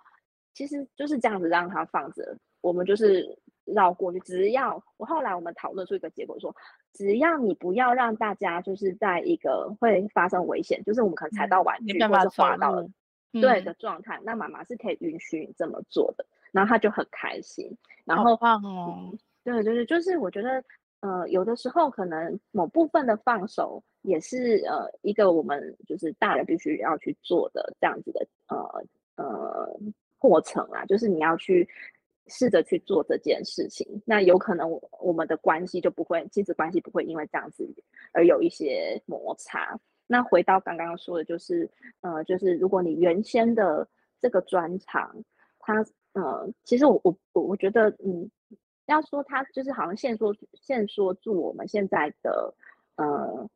[0.53, 3.39] 其实就是这样子让他放着，我们就是。
[3.65, 6.55] 绕过去，只要我后来我们讨论出一个结果说，说
[6.93, 12.87] 只要你不要让大家就是在一个会发生危险，就是我们可能踩到玩具或者滑到了
[13.33, 17.75] 对的状态，嗯、那妈妈是可以允许你这么做的，然后他就很开心。
[18.05, 19.11] 然后，哦、
[19.43, 20.63] 对对对，就是我觉得
[21.01, 28.85] 呃，有的时候可能某部分的放手也是呃一个我们就是大人必须要去做的这样子的呃
[29.17, 29.79] 呃
[30.19, 31.67] 过程啊，就是你要去。
[32.27, 34.67] 试着去做这件事情，那有可能
[34.99, 37.67] 我们的关系就不会，亲子关系不会因为这样子
[38.13, 39.79] 而有一些摩擦。
[40.07, 41.69] 那回到刚刚说的，就是
[42.01, 43.87] 呃，就是如果你原先的
[44.19, 45.23] 这个专长，
[45.59, 48.29] 它呃，其实我我我我觉得，嗯，
[48.87, 52.53] 要说它就是好像限缩限缩住我们现在的
[52.95, 53.47] 呃，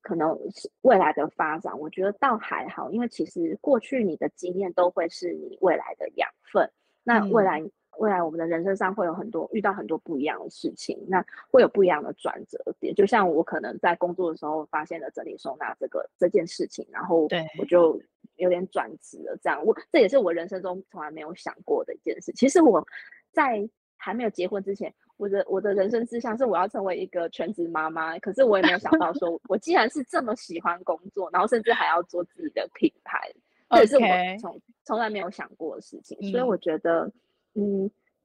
[0.00, 6.68] 可能是未来的发展，我觉得倒还好，因为其实过去你的经验都会是你未来的养分。
[7.04, 7.62] 那未来。
[7.98, 12.94] 未来我们的人生上会有很多遇到很多不一样的事情，那会有不一样的转折点。
[12.94, 17.28] 就像我可能在工作的时候发现了整理收纳这个这件事情，然后
[17.58, 18.00] 我就
[18.36, 19.36] 有点转职了。
[19.42, 22.32] 这样，我这也是我人生中从来没有想过的一件事。
[22.32, 22.84] 其实我
[23.30, 28.18] 在还没有结婚之前，我的我的人生志向是我要成为一个全职妈妈。
[28.20, 33.30] 可是我也没有想到说，我既然是这么喜欢工作，然后甚至还要做自己的品牌，
[33.68, 36.18] 这也是我从从来没有想过的事情。
[36.30, 37.04] 所以我觉得。
[37.04, 37.12] 嗯，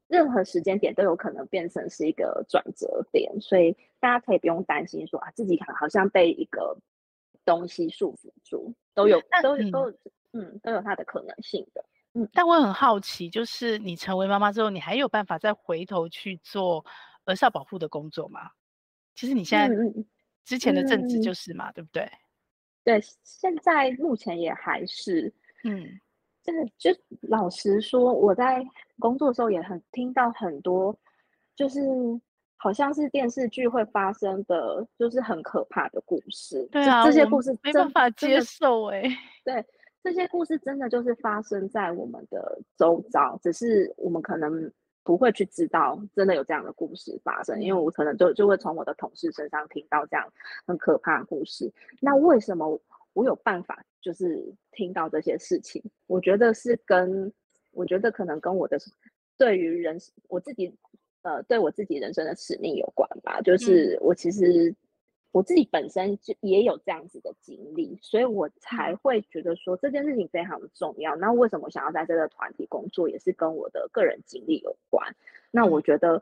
[0.08, 6.78] 任何时间点都有可能变成是一个转折点，所以大家可以不用担心说啊，自己可能好像被一个
[7.44, 9.92] 东西束缚住，都有，都有，都，
[10.32, 11.84] 嗯，都有它的可能性的。
[12.14, 16.86] 嗯，但我很好奇，就是你成为妈妈之后，你还有办法再回头去做
[17.26, 18.52] 儿少保护的工作吗？
[19.14, 19.76] 其实你现在
[20.46, 22.10] 之前的正职就是嘛，嗯、对不对？
[22.86, 25.34] 对，现在目前也还是，
[25.66, 26.00] 嗯。
[26.78, 26.92] 就
[27.30, 28.66] 老实说，我在
[29.00, 30.98] 工作的时候也很听到很多，
[31.56, 31.82] 就是
[32.56, 36.68] 好像是电视剧会发生的，就是很可怕的故事。
[36.72, 39.18] 对啊，这些故事没办法接受哎、欸。
[39.44, 39.66] 对，
[40.04, 44.72] 这些故事真的就是发生在我们的周遭，只是我们可能
[45.04, 50.26] 不会去知道，真的有这样的故事发生，因为我可能就就会从我的同事身上听到这样
[50.66, 51.72] 很可怕的故事。
[52.00, 52.80] 那为什么？
[53.18, 57.34] 我有办法，就是听到这些事情，我觉得是跟，
[57.72, 58.78] 我觉得可能跟我的
[59.40, 60.72] 对于人我自己，
[61.24, 63.42] 呃，对我自己人生的使命有关吧。
[63.42, 64.72] 就是我其实
[65.32, 71.16] 我自己本身就也有这样子的经历，所以我才会觉得说这件事情非常的重要。
[71.16, 75.16] 那为什么我想要在这个团体工作，也是跟我的个人经历有关。
[75.50, 76.22] 那我觉得。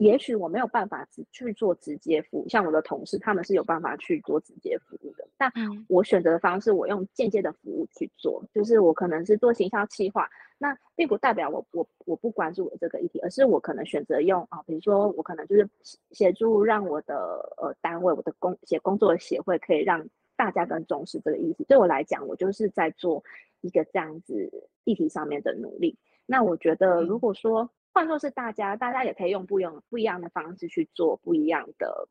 [0.00, 5.28] 也许我没有办法去做直接服务，像我的同事，他们是有办法去做直接服务的。
[5.36, 5.52] 但
[5.88, 15.68] 我选择的方式，我用间接的服务去做，就是我可能是做行销企划，那并不代表我我我不关注我这个议题，而是我可能选择用啊，比如说我可能就是
[16.12, 17.14] 协助让我的
[17.58, 21.64] 呃单位，我的工写工作的协会，可以让大家更重视这个议题。
[21.68, 23.22] 对我来讲，我就是在做
[23.60, 24.50] 一个这样子
[24.84, 25.98] 议题上面的努力。
[26.24, 32.08] 那我觉得，如果说，换作是大家，大家也可以用不用不一样的方式去做不一样的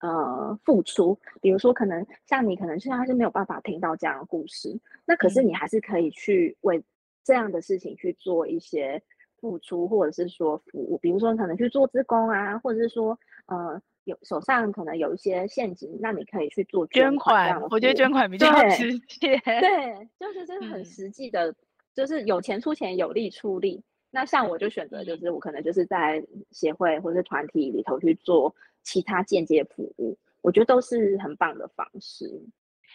[0.00, 1.18] 呃付出。
[1.40, 6.82] 比如说，可能像你，可能现在是没有办法听到这样的故事，那可是你还是可以去为
[7.22, 9.02] 这样的事情去做一些
[9.40, 10.96] 付出，或者是说服务。
[10.98, 17.50] 比如说，可能去做志工啊，或者是说呃有手上可能有一些现金，那你可以去做捐款。
[17.50, 19.36] 捐款，我觉得捐款比较直 接。
[19.44, 21.56] 对，就是这是很实际的，嗯，
[21.92, 23.82] 就是有钱出钱，有力出力。
[24.10, 32.42] 那像我就选择，就是我可能就是在协会或者是团体里头去做其他间接服务，我觉得都是很棒的方式。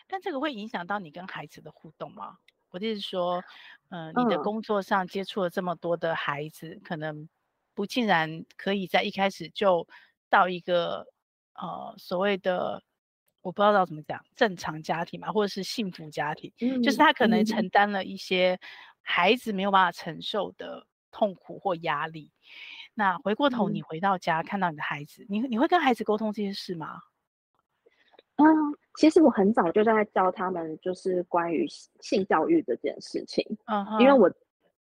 [0.08, 2.38] 但这个会影响到你跟孩子的互动吗？
[2.72, 3.44] 我就是说，
[3.90, 7.30] 呃，你的工作上接触了这么多的孩子，嗯、可能
[7.76, 9.88] 不竟然可以在一开始就
[10.32, 11.06] 到一个
[11.54, 12.82] 呃所谓的
[13.44, 18.60] 我不知道怎么讲正常家庭嘛，或者是幸福家庭，嗯、就是他可能承担了一些
[19.04, 20.88] 孩子没有办法承受的。
[21.14, 22.30] 痛苦或压力，
[22.94, 27.00] 那回过头，你回到家、嗯、看到你的孩子，你你会跟孩子沟通这些事吗？
[28.36, 28.46] 嗯，
[28.96, 31.66] 其实我很早就在教他们，就是关于
[32.02, 33.46] 性教育这件事情。
[33.68, 34.28] 嗯，因为我，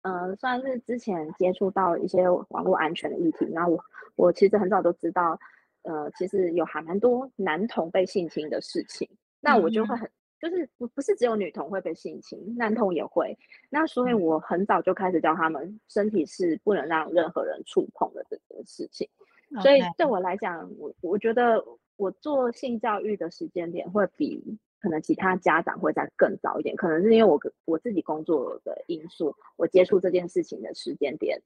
[0.00, 3.84] 嗯、呃，算是之前接触到一些网络安全的议题，然后我
[4.16, 5.38] 我其实很早都知道，
[5.82, 9.06] 呃，其实有还蛮多男童被性侵的事情，
[9.40, 10.10] 那我就会很。
[10.42, 13.38] 嗯就是不不是只有女童会被性侵，男童也会。
[13.70, 19.08] 那所以我很早就开始教他们，身体是不能让任何人触碰的这件事情。
[19.52, 19.62] Okay.
[19.62, 21.64] 所以对我来讲，我我觉得
[21.96, 26.74] 我做性教育的时间点会比可能其他家长会在更早一点。
[26.74, 31.40] 可能是因为我我自己工作的因素，我接触这件事情的时间点，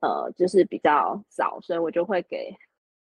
[0.00, 2.56] 呃，就是比较早，所以我就会给。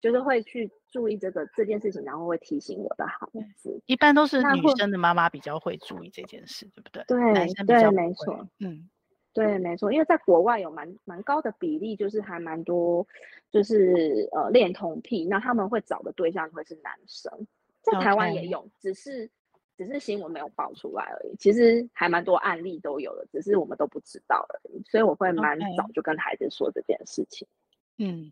[0.04, 3.80] 就是会去注意这个这件事情，然后会提醒我的孩子。
[3.86, 7.02] 一般都是女生的妈妈比较会注意这件事，对不对？
[7.06, 8.46] 对，对，没错。
[8.58, 8.86] 嗯，
[9.32, 9.90] 对，没错。
[9.90, 13.06] 因为在国外有蛮蛮高的比例，就是还蛮多，
[13.50, 17.32] 就是呃恋童癖，那他们会找的对象会是男生。
[17.80, 18.70] 在台湾也有，Okay.
[18.82, 19.30] 只是
[19.78, 21.34] 只是新闻没有爆出来而已。
[21.38, 24.82] 其实还蛮多案例都有的，只是我们都不知道而已。
[24.84, 27.48] 所以我会蛮早就跟孩子说这件事情。
[27.96, 28.30] 嗯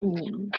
[0.00, 0.50] 嗯。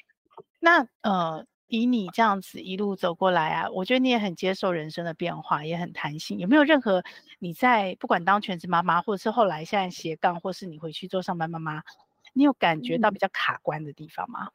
[0.63, 6.39] 那呃，以你这样子一路走过来啊，我觉得你也很接受人生的变化，也很弹性。
[6.39, 7.03] 有没有任何
[7.39, 11.83] 你在不管当全职妈妈，或者是后来现在斜杠，或是你回去做上班妈妈，
[12.31, 14.45] 你有感觉到比较卡关的地方吗？
[14.45, 14.51] 嗯、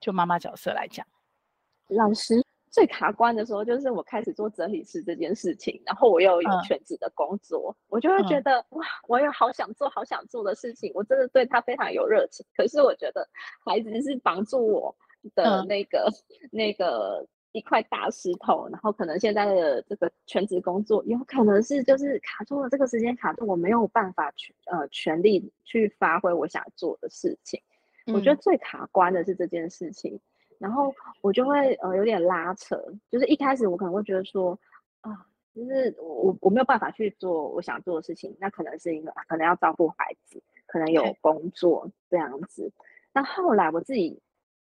[0.00, 1.04] 就妈妈角色来讲，
[1.88, 2.40] 老师
[2.70, 12.46] 最卡关的时候，就是我开始做整理师这件事情，然后我又有全职的工作，嗯、我就会觉得、嗯、哇，我有好想做、好想做的事情，我真的对他非常有热情。
[12.56, 13.28] 可是我觉得
[13.66, 14.96] 孩子是绑住我
[15.34, 27.60] 的那个、嗯、那个一块大石头，然后可能现在的这个全职工作有可能是就是卡住了，这个时间卡住，我没有办法去呃全力去发挥我想做的事情。
[28.06, 30.18] 嗯、我觉得最卡关的是这件事情。
[30.58, 34.56] 然后我就会呃有点拉扯，就是一开始我可能会觉得说
[35.00, 35.10] 啊，
[35.52, 42.70] 就是我我没有办法去做我想做的事情，那可能是因为啊，可能要照顾孩子，可能有工作这样子。
[43.12, 44.22] 那后来我自己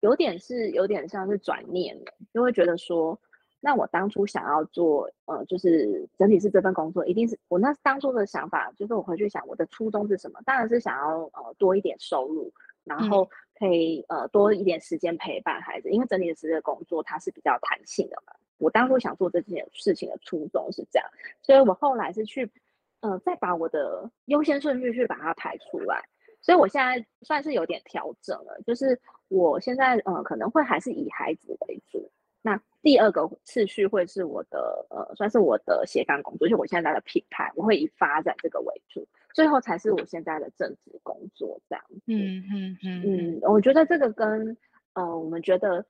[0.04, 3.18] 有点是有点像是转念了，就会觉得说，
[3.60, 12.52] 那我当初想要做呃就是整体是这份工作，一定是我那当初的想法，就是我回去想我的初衷是什么，当然是想要呃多一点收入，
[12.84, 13.24] 然后。
[13.24, 18.32] 嗯可以呃多一点时间陪伴孩子，因为整理师的工作它是比较弹性的嘛。
[18.58, 21.08] 我当初想做这件事情的初衷是这样，
[21.40, 22.50] 所以我后来是去
[22.98, 26.02] 呃再把我的优先顺序去把它排出来。
[26.44, 32.10] 所以我现在算是有点调整了，就是我现在呃可能会还是以孩子为主，
[32.42, 39.08] 那第二个次序会是我的呃算是我的斜杠工作，就我现在的品牌，我会以发展这个为主。
[39.32, 42.02] 最后才是我现在的正职工作，这样子。
[42.08, 44.54] 嗯嗯嗯嗯，我觉得这个跟
[44.92, 45.82] 呃，我们觉得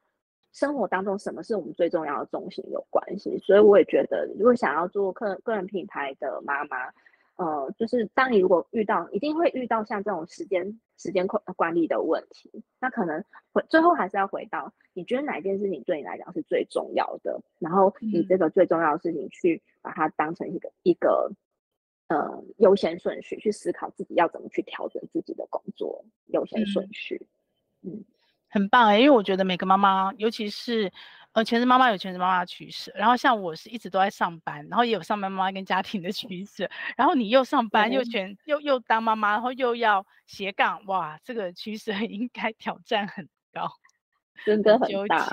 [0.53, 3.37] 生活当中什么是我们最重要的重心有关系。
[3.41, 6.91] 所以我也觉得，如果想要做个个人品牌的妈妈，
[7.37, 21.33] 呃，就是当你如果遇到，一定会遇到像这种时间时间管管理的问题，那可能回最后还是要回到你觉得哪一件事情对你来讲是最重要的，然后你这个最重要的事情去把它当成一个一个。
[22.09, 27.27] 呃，优先顺序去思考自己要怎么去调整自己的工作优先顺序，
[27.81, 28.05] 嗯，嗯
[28.51, 30.93] 很棒哎，因为我觉得每个妈妈，尤其是
[31.35, 43.69] 呃全职妈妈有全职妈妈的取舍，然后像我是一直都在上班，然后也有上班妈妈跟家庭的取舍，然后你又上班又全又又当妈妈，然后又要斜杠，哇，这个取舍应该挑战很高，
[44.47, 45.29] 真的很大，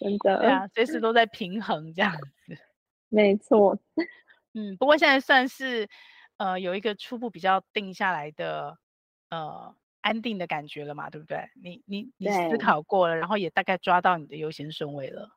[0.00, 1.00] 真的，对啊，随时。
[1.00, 2.12] 都在平衡这样
[2.44, 2.58] 子，
[3.08, 3.78] 没错。
[4.54, 5.88] 嗯，不过现在算是，
[6.38, 8.76] 呃，有一个初步比较定下来的，
[9.30, 9.74] 呃，
[10.06, 11.50] 安定的感觉了嘛，对不对？
[11.60, 15.28] 你你你思考过了，然后也大概抓到你的优先顺位了。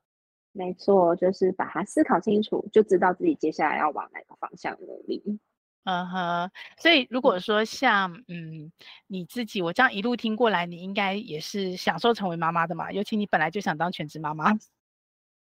[0.52, 5.40] 没错，就是把它思考清楚，就知道自己接下来要往哪个方向努力。
[5.86, 8.72] 嗯哼，所以如果说像嗯
[9.08, 12.92] 你自己，我这样一路听过来，你应该也是享受成为妈妈的嘛？
[12.92, 14.54] 尤其你本来就想当全职妈妈。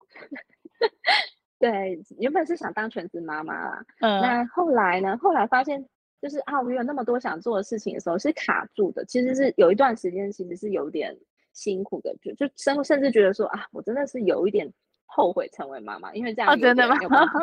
[1.59, 5.17] 对，原本是想当全职妈妈啦，嗯，那后来呢？
[5.17, 5.85] 后来发现，
[6.21, 9.03] 就是啊，我有那么多想做的事情的时候是卡住的。
[9.05, 11.17] 其实是有一段时间，其实是有点
[11.53, 14.71] 辛苦的，就就甚甚至觉得说啊，我真的是有一点
[15.05, 16.97] 后悔成为妈妈，因为这样真的吗？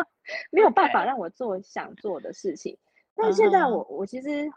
[0.51, 2.77] 没有办法让我做想做的事情。
[3.15, 4.49] 但现在我我其实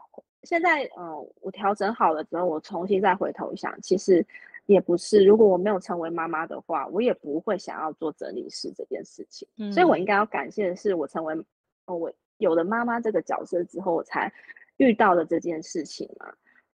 [0.44, 4.26] 现在呃，我调整好了之后，我重新再回头想，其实。
[4.66, 9.48] 也不是，如果我没有成为妈妈的话，我也不会想要做整理师这件事情。
[9.58, 11.34] 嗯，所以我应该要感谢的是，我成为
[11.88, 14.34] 哦，我有了妈妈这个角色之后，我才
[14.78, 16.26] 遇到了这件事情嘛。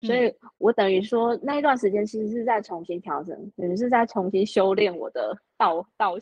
[0.01, 6.15] 所以我等于说那一段时间其实是在重新调整，等于是在重新修炼我的道道，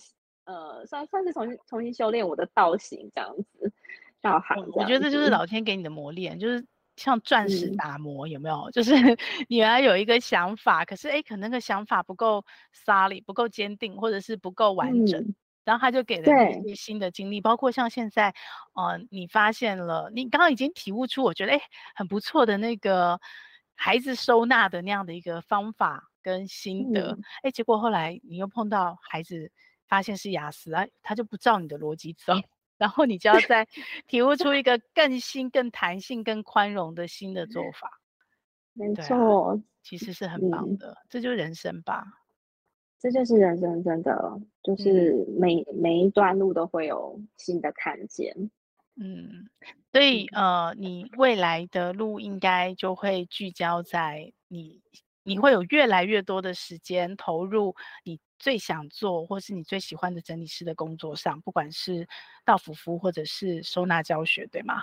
[0.46, 3.72] 呃，算算是重新重新修炼我的道行这样子。
[4.22, 6.64] 道行，我觉得这就是老天给你的磨练，就是。
[6.96, 8.58] 像钻石打磨，有没有？
[8.64, 8.94] 嗯、 就是
[9.48, 12.44] 你原来有一个想法，可是哎，可能那个想法不够
[12.86, 15.36] solid，不够坚定，或者是不够完整，嗯、
[15.70, 18.34] 然后他就给了你一些新的经历，包括像现在，
[18.74, 21.62] 呃，你发现了，你刚刚已经体悟出，我觉得哎，
[21.94, 23.22] 很不错的那个
[23.76, 27.12] 孩子收纳的那样的一个方法跟心得，
[27.44, 29.52] 哎、嗯，结果后来你又碰到孩子，
[29.88, 32.34] 发现是雅思，哎，他就不照你的逻辑走。
[32.80, 33.68] 然后你就要再
[34.08, 37.92] 体悟出一个更新、更弹性、更宽容的新的做法。
[38.74, 42.06] 没错，啊，其实是很棒的，嗯，这就是人生吧。
[43.00, 48.52] 这就是人生，真的就是每、嗯、每一段路都会有新的看见。
[48.96, 49.50] 嗯，
[49.92, 54.82] 所以呃，你未来的路应该就会聚焦在你，
[55.24, 58.20] 你会有越来越多的时间投入你。
[58.42, 62.08] 最想做或是你最喜欢的整理师的工作上，不管是
[62.46, 64.76] 到府服或者是收纳教学，对吗？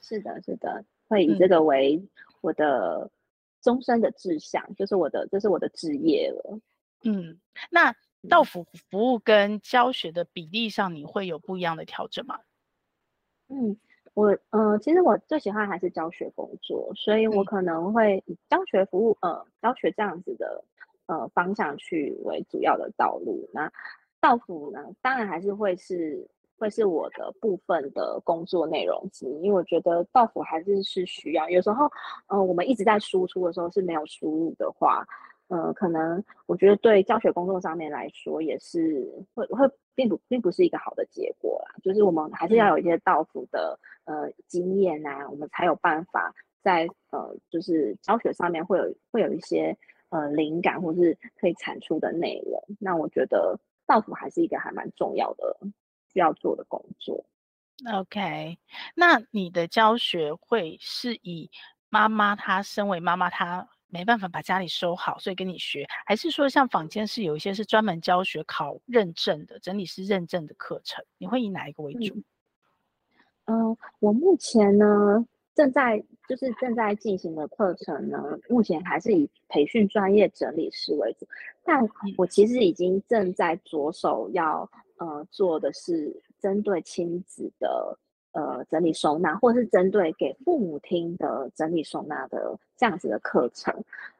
[0.00, 2.02] 是的，是的，会以这个为
[2.40, 3.08] 我的
[3.62, 6.60] 终身的志向，嗯、就是我的，这是我的职业了。
[7.04, 7.38] 嗯，
[7.70, 7.94] 那
[8.28, 12.38] 到府服务跟教学的比例上，你会有不一样的调整吗？
[13.48, 13.76] 嗯，
[14.14, 20.64] 我，呃，其实我最喜欢还是教学工作，所以我可能会以教学服务，呃，教学这样子的。
[21.08, 23.48] 呃，方向去为主要的道路。
[23.52, 23.72] 那
[24.20, 26.26] 到府呢，当然还是会是
[26.58, 31.48] 会是我的部分的工作内容之一，因为我觉得道府还是是需要。
[31.48, 31.88] 有时候，
[32.26, 35.06] 呃，我们一直在输出的时候是没有输入的话，
[35.48, 41.76] 呃，可能我觉得对教学工作上面来说也是会会并不并不是一个好的结果啦。
[41.84, 49.76] 就是我们还是要有一些到府的呃经验啊，我们才有办法在呃就是教学上面会有会有一些
[50.08, 52.60] 呃灵感或是可以产出的内容。
[52.80, 55.56] 那我觉得到府还是一个还蛮重要的
[56.12, 57.24] 需要做的工作。
[57.94, 58.58] OK，
[58.96, 61.48] 那你的教学会是以
[61.88, 63.68] 妈妈她身为妈妈她。
[63.88, 72.14] 没办法把家里收好，所以跟你学，还是说像坊间是有一些是专门教学考认证的整理师认证的课程，你会以哪一个为主？
[73.46, 75.24] 嗯，呃、我目前呢
[75.54, 81.26] 正在就是正在进行的课程呢，目前还是以培训专业整理师为主，
[81.64, 84.68] 但我其实已经正在着手要
[84.98, 87.98] 呃做的是针对亲子的。
[88.36, 93.74] 呃，整理收纳，或是针对给父母听的整理收纳的这样子的课程，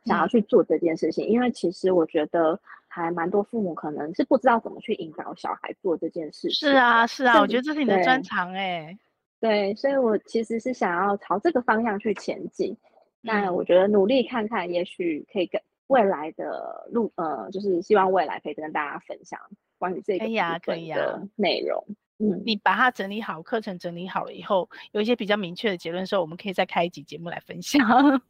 [0.07, 2.59] 想要去做这件事情，嗯、因为其实我觉得
[2.89, 6.71] 还蛮多父母可能是不知道怎么去引导小孩做这件事情。
[6.71, 8.99] 是啊，是啊，我觉得这是你的专长哎。
[9.39, 12.75] 对，所以我其实是想要朝这个方向去前进。
[13.21, 19.39] 那、嗯、我觉得努力看看，也许可以跟未来的路，呃，就是希望未来可以跟大家分享
[19.79, 20.33] 关于这个部
[20.65, 21.85] 分的内容。
[22.19, 27.81] 嗯，你把它整理好，课程整理好了以后，有一些比较明确的结论的时候，我们可以再开一集节目来分享。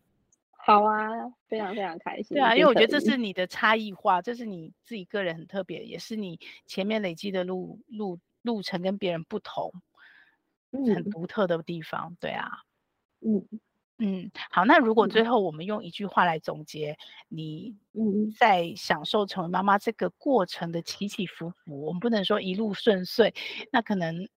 [0.59, 1.09] 好啊，
[1.49, 2.37] 非常非常开心。
[2.37, 9.73] 对啊，因为我觉得这是你的差异化，这是你自己个人很特别，也是你前面累积的路路路程跟别人不同，
[10.73, 12.17] 嗯，很独特的地方。
[12.21, 12.49] 对啊，
[13.21, 13.47] 嗯。
[13.99, 18.31] 嗯，好，那如果最后我们用一句话来总结，嗯、你嗯。
[18.39, 23.35] 在享受成为妈妈这个过程的起起伏伏，我们不能说一路顺遂，
[23.73, 24.29] 那可能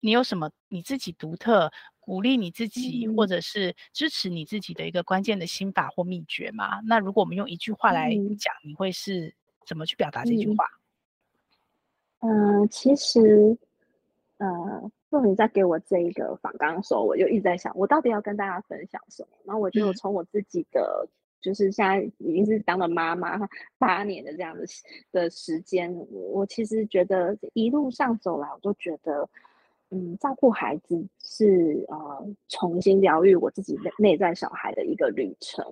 [0.00, 6.80] 你有什么你自己独特鼓励你自己，嗯、或者是支持你自己的一个关键的心法或秘诀吗？
[6.84, 9.32] 那如果我们用一句话来讲，嗯、你会是
[9.64, 10.64] 怎么去表达这句话？
[12.20, 13.56] 嗯、呃，其实，
[14.38, 14.90] 呃。
[15.08, 19.28] 就你在给我这一个访纲的时候，我就一直在想，我到底要跟大家分享什么？
[19.44, 21.08] 然后我觉得我从我自己的，嗯、
[21.40, 23.38] 就是现在已经是当了妈妈
[23.78, 24.64] 八年的这样的
[25.12, 29.26] 的时间，我其实觉得一路上走来，我都觉得，
[29.90, 35.64] 嗯，照顾孩子是呃重新疗愈我自己内内在小孩的一个旅程。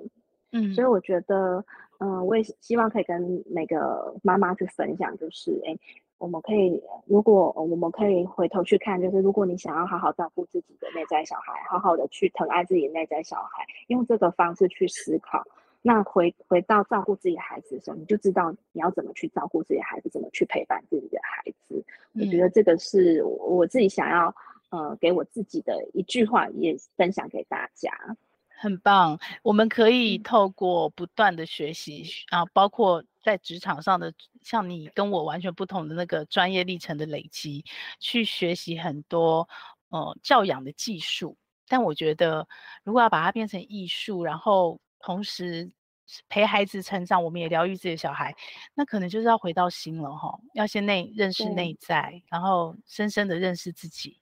[0.53, 1.62] 嗯，所以我觉得，
[1.99, 5.77] 嗯、呃，我也希望可以跟每个妈妈去分享，就是，哎。
[6.19, 15.43] 我们可以，如果我们可以回头去看，就是如果你想要好好照顾自己的内在小孩，好好的去疼爱自己内在小孩，用这个方式去思考，
[15.83, 21.85] 那回回到照顾自己孩子的时候，你就知道你要怎么去照顾自己孩子，怎么去陪伴自己的孩子。
[22.15, 24.35] 我觉得这个是我自己想要，
[24.71, 27.91] 呃，给我自己的一句话，也分享给大家。
[28.61, 37.65] 很棒，我们可以透过不断的学习啊，包括在职场上的，像你跟我完全不同的那个专业历程的累积，
[37.99, 39.49] 去学习很多
[39.91, 41.37] 呃教养的技术。
[41.67, 42.47] 但我觉得，
[42.85, 45.71] 如果要把它变成艺术，然后同时
[46.29, 48.35] 陪孩子成长，我们也疗愈自己的小孩，
[48.75, 54.21] 那可能就是要回到心了哈，要先内认识内在，然后深深的认识自己，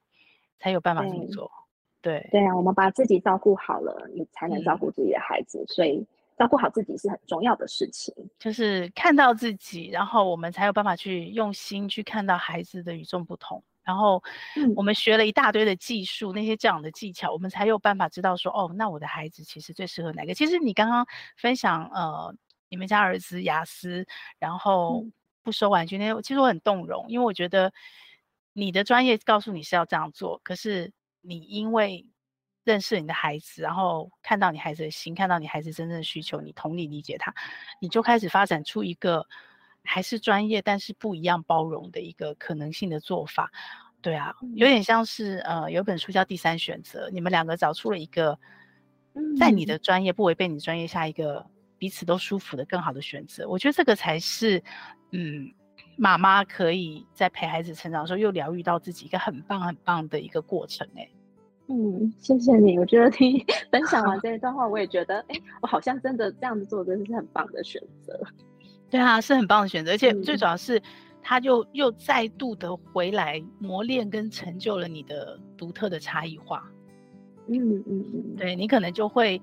[0.59, 1.51] 才有办法这么做。
[2.03, 6.05] 对对啊，我们把自己照顾好了，你才能照顾自己的孩子，嗯、所以
[6.37, 8.13] 照顾好自己是很重要的事情。
[8.41, 13.63] 就是看到自己，然后我们才有办法去用心去看到孩子的与众不同。
[13.85, 14.23] 然后
[14.75, 20.35] 我们学了一大堆的技术，嗯、那些教养的技巧，我们才有办法知道说，哦，那我的孩子其实最适合哪个？
[20.35, 22.35] 其实你刚刚分享，呃，
[22.69, 24.05] 你们家儿子雅思，
[24.41, 25.05] 然后
[25.45, 27.73] 不收玩具那些，其实我很动容，因为我觉得
[28.53, 30.93] 你的专业告诉你是要这样做，可是。
[31.23, 32.07] 你因为
[32.65, 37.35] 认识你的孩子，然后看到你孩子的心，看到你孩子真正的需求，你同理理解他，
[37.81, 39.27] 你就开始发展出一个
[39.83, 43.51] 还是专业但是不一样包容的一个可能性的做法。
[44.01, 48.39] 对啊，有点像是呃，有本书叫《第三选择》，你们两个找出了一个
[49.39, 51.45] 在你的专业不违背你专业下一个
[51.79, 53.49] 彼此都舒服的更好的选择。
[53.49, 54.63] 我觉得这个才是
[55.13, 55.53] 嗯。
[55.97, 61.09] 妈妈可以在陪孩子成长的时候，又疗愈到自己一个很棒很棒的一个过程哎。
[61.69, 62.79] 嗯，谢谢你。
[62.79, 68.21] 我觉得听 分享完这一段话，我也觉得，哎，我好像真的这样子做，真的是很棒的选择。
[68.91, 70.83] 对啊，是很棒的选择，而且最主要是，
[71.23, 76.63] 他就又再度的回来磨练跟成就了你的独特的差异化。
[77.49, 79.41] 嗯嗯嗯，嗯对，你可能就会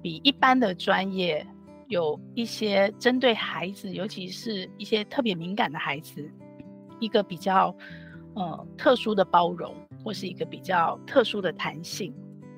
[0.00, 1.46] 比一般的专业。
[1.88, 6.28] 有一些针对孩子，尤其是一些特别敏感的孩子，
[6.98, 7.72] 一个比较
[8.34, 9.72] 呃特殊的包容，
[10.02, 12.12] 或是一个比较特殊的弹性，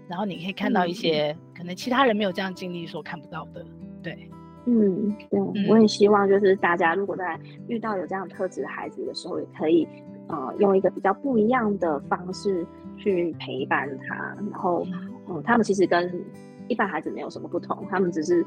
[0.08, 3.62] 然后你可以看到一些、嗯、可能其他人没有这样经历所看不到的。
[4.02, 4.30] 对，
[4.64, 9.86] 嗯，对，嗯、我也希望就是大家如果在遇到有这样特质的孩子的时候，也可以
[10.28, 12.66] 呃用一个比较不一样的方式
[12.96, 14.14] 去陪伴他，
[14.50, 14.86] 然后
[15.28, 16.24] 嗯，他们其实跟
[16.66, 18.42] 一般孩子没有什么不同，他们只是。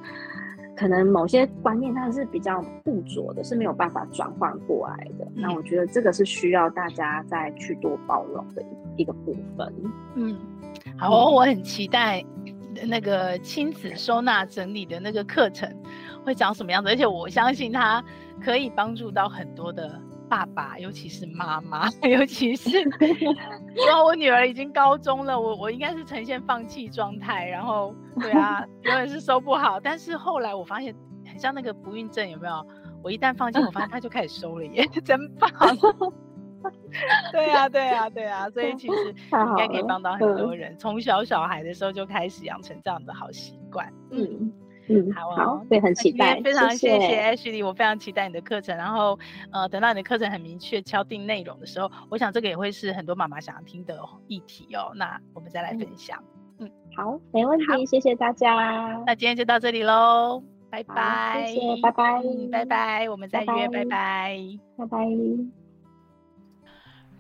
[0.82, 5.26] 可能某些观念它是比较固着的，是没有办法转换过来的。
[5.36, 8.64] 嗯、那我觉得这个是需要大家再去多包容的
[8.98, 9.72] 一个部分。
[10.16, 10.36] 嗯，
[10.98, 12.26] 好、哦，我很期待
[12.88, 15.72] 那个亲子收纳整理的那个课程
[16.26, 18.04] 会长什么样子，而且我相信它
[18.44, 20.02] 可以帮助到很多的。
[20.32, 22.70] 爸爸，尤其是妈妈， 尤其是，
[23.86, 29.78] 哇，我女儿已经高中了，我我应该是呈现放弃状态，然后，对啊，永远是收不好。
[29.78, 30.96] 但是后来我发现，
[31.28, 32.66] 很像那个不孕症，有没有？
[33.04, 35.50] 我一旦放弃，我发现她就开始收了耶， 真棒。
[37.34, 38.94] 对啊，对啊，对啊，所以其实
[39.34, 43.92] 应该可以帮到很多人，从小小孩的时候就开始养成这样的好习惯。
[44.12, 44.54] 嗯。
[44.88, 48.76] 嗯，好，好，对，很期待，非常谢谢 Ashley，我非常期待你的课程。
[48.76, 49.18] 然后，
[49.52, 54.92] 呃，等到你的课程很明确敲定内容的时候，我想这个也会是很多妈妈想要听的议题哦。
[54.96, 56.22] 那我们再来分享。
[56.60, 59.02] 嗯，好，没问题，谢谢大家。
[59.06, 62.22] 那今天就到这里喽，拜拜，谢谢，拜拜，
[62.52, 64.38] 拜拜，我们再约，拜拜，
[64.78, 65.61] 拜拜。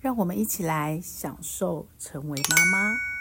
[0.00, 3.15] 让我们一起来享受成为妈妈。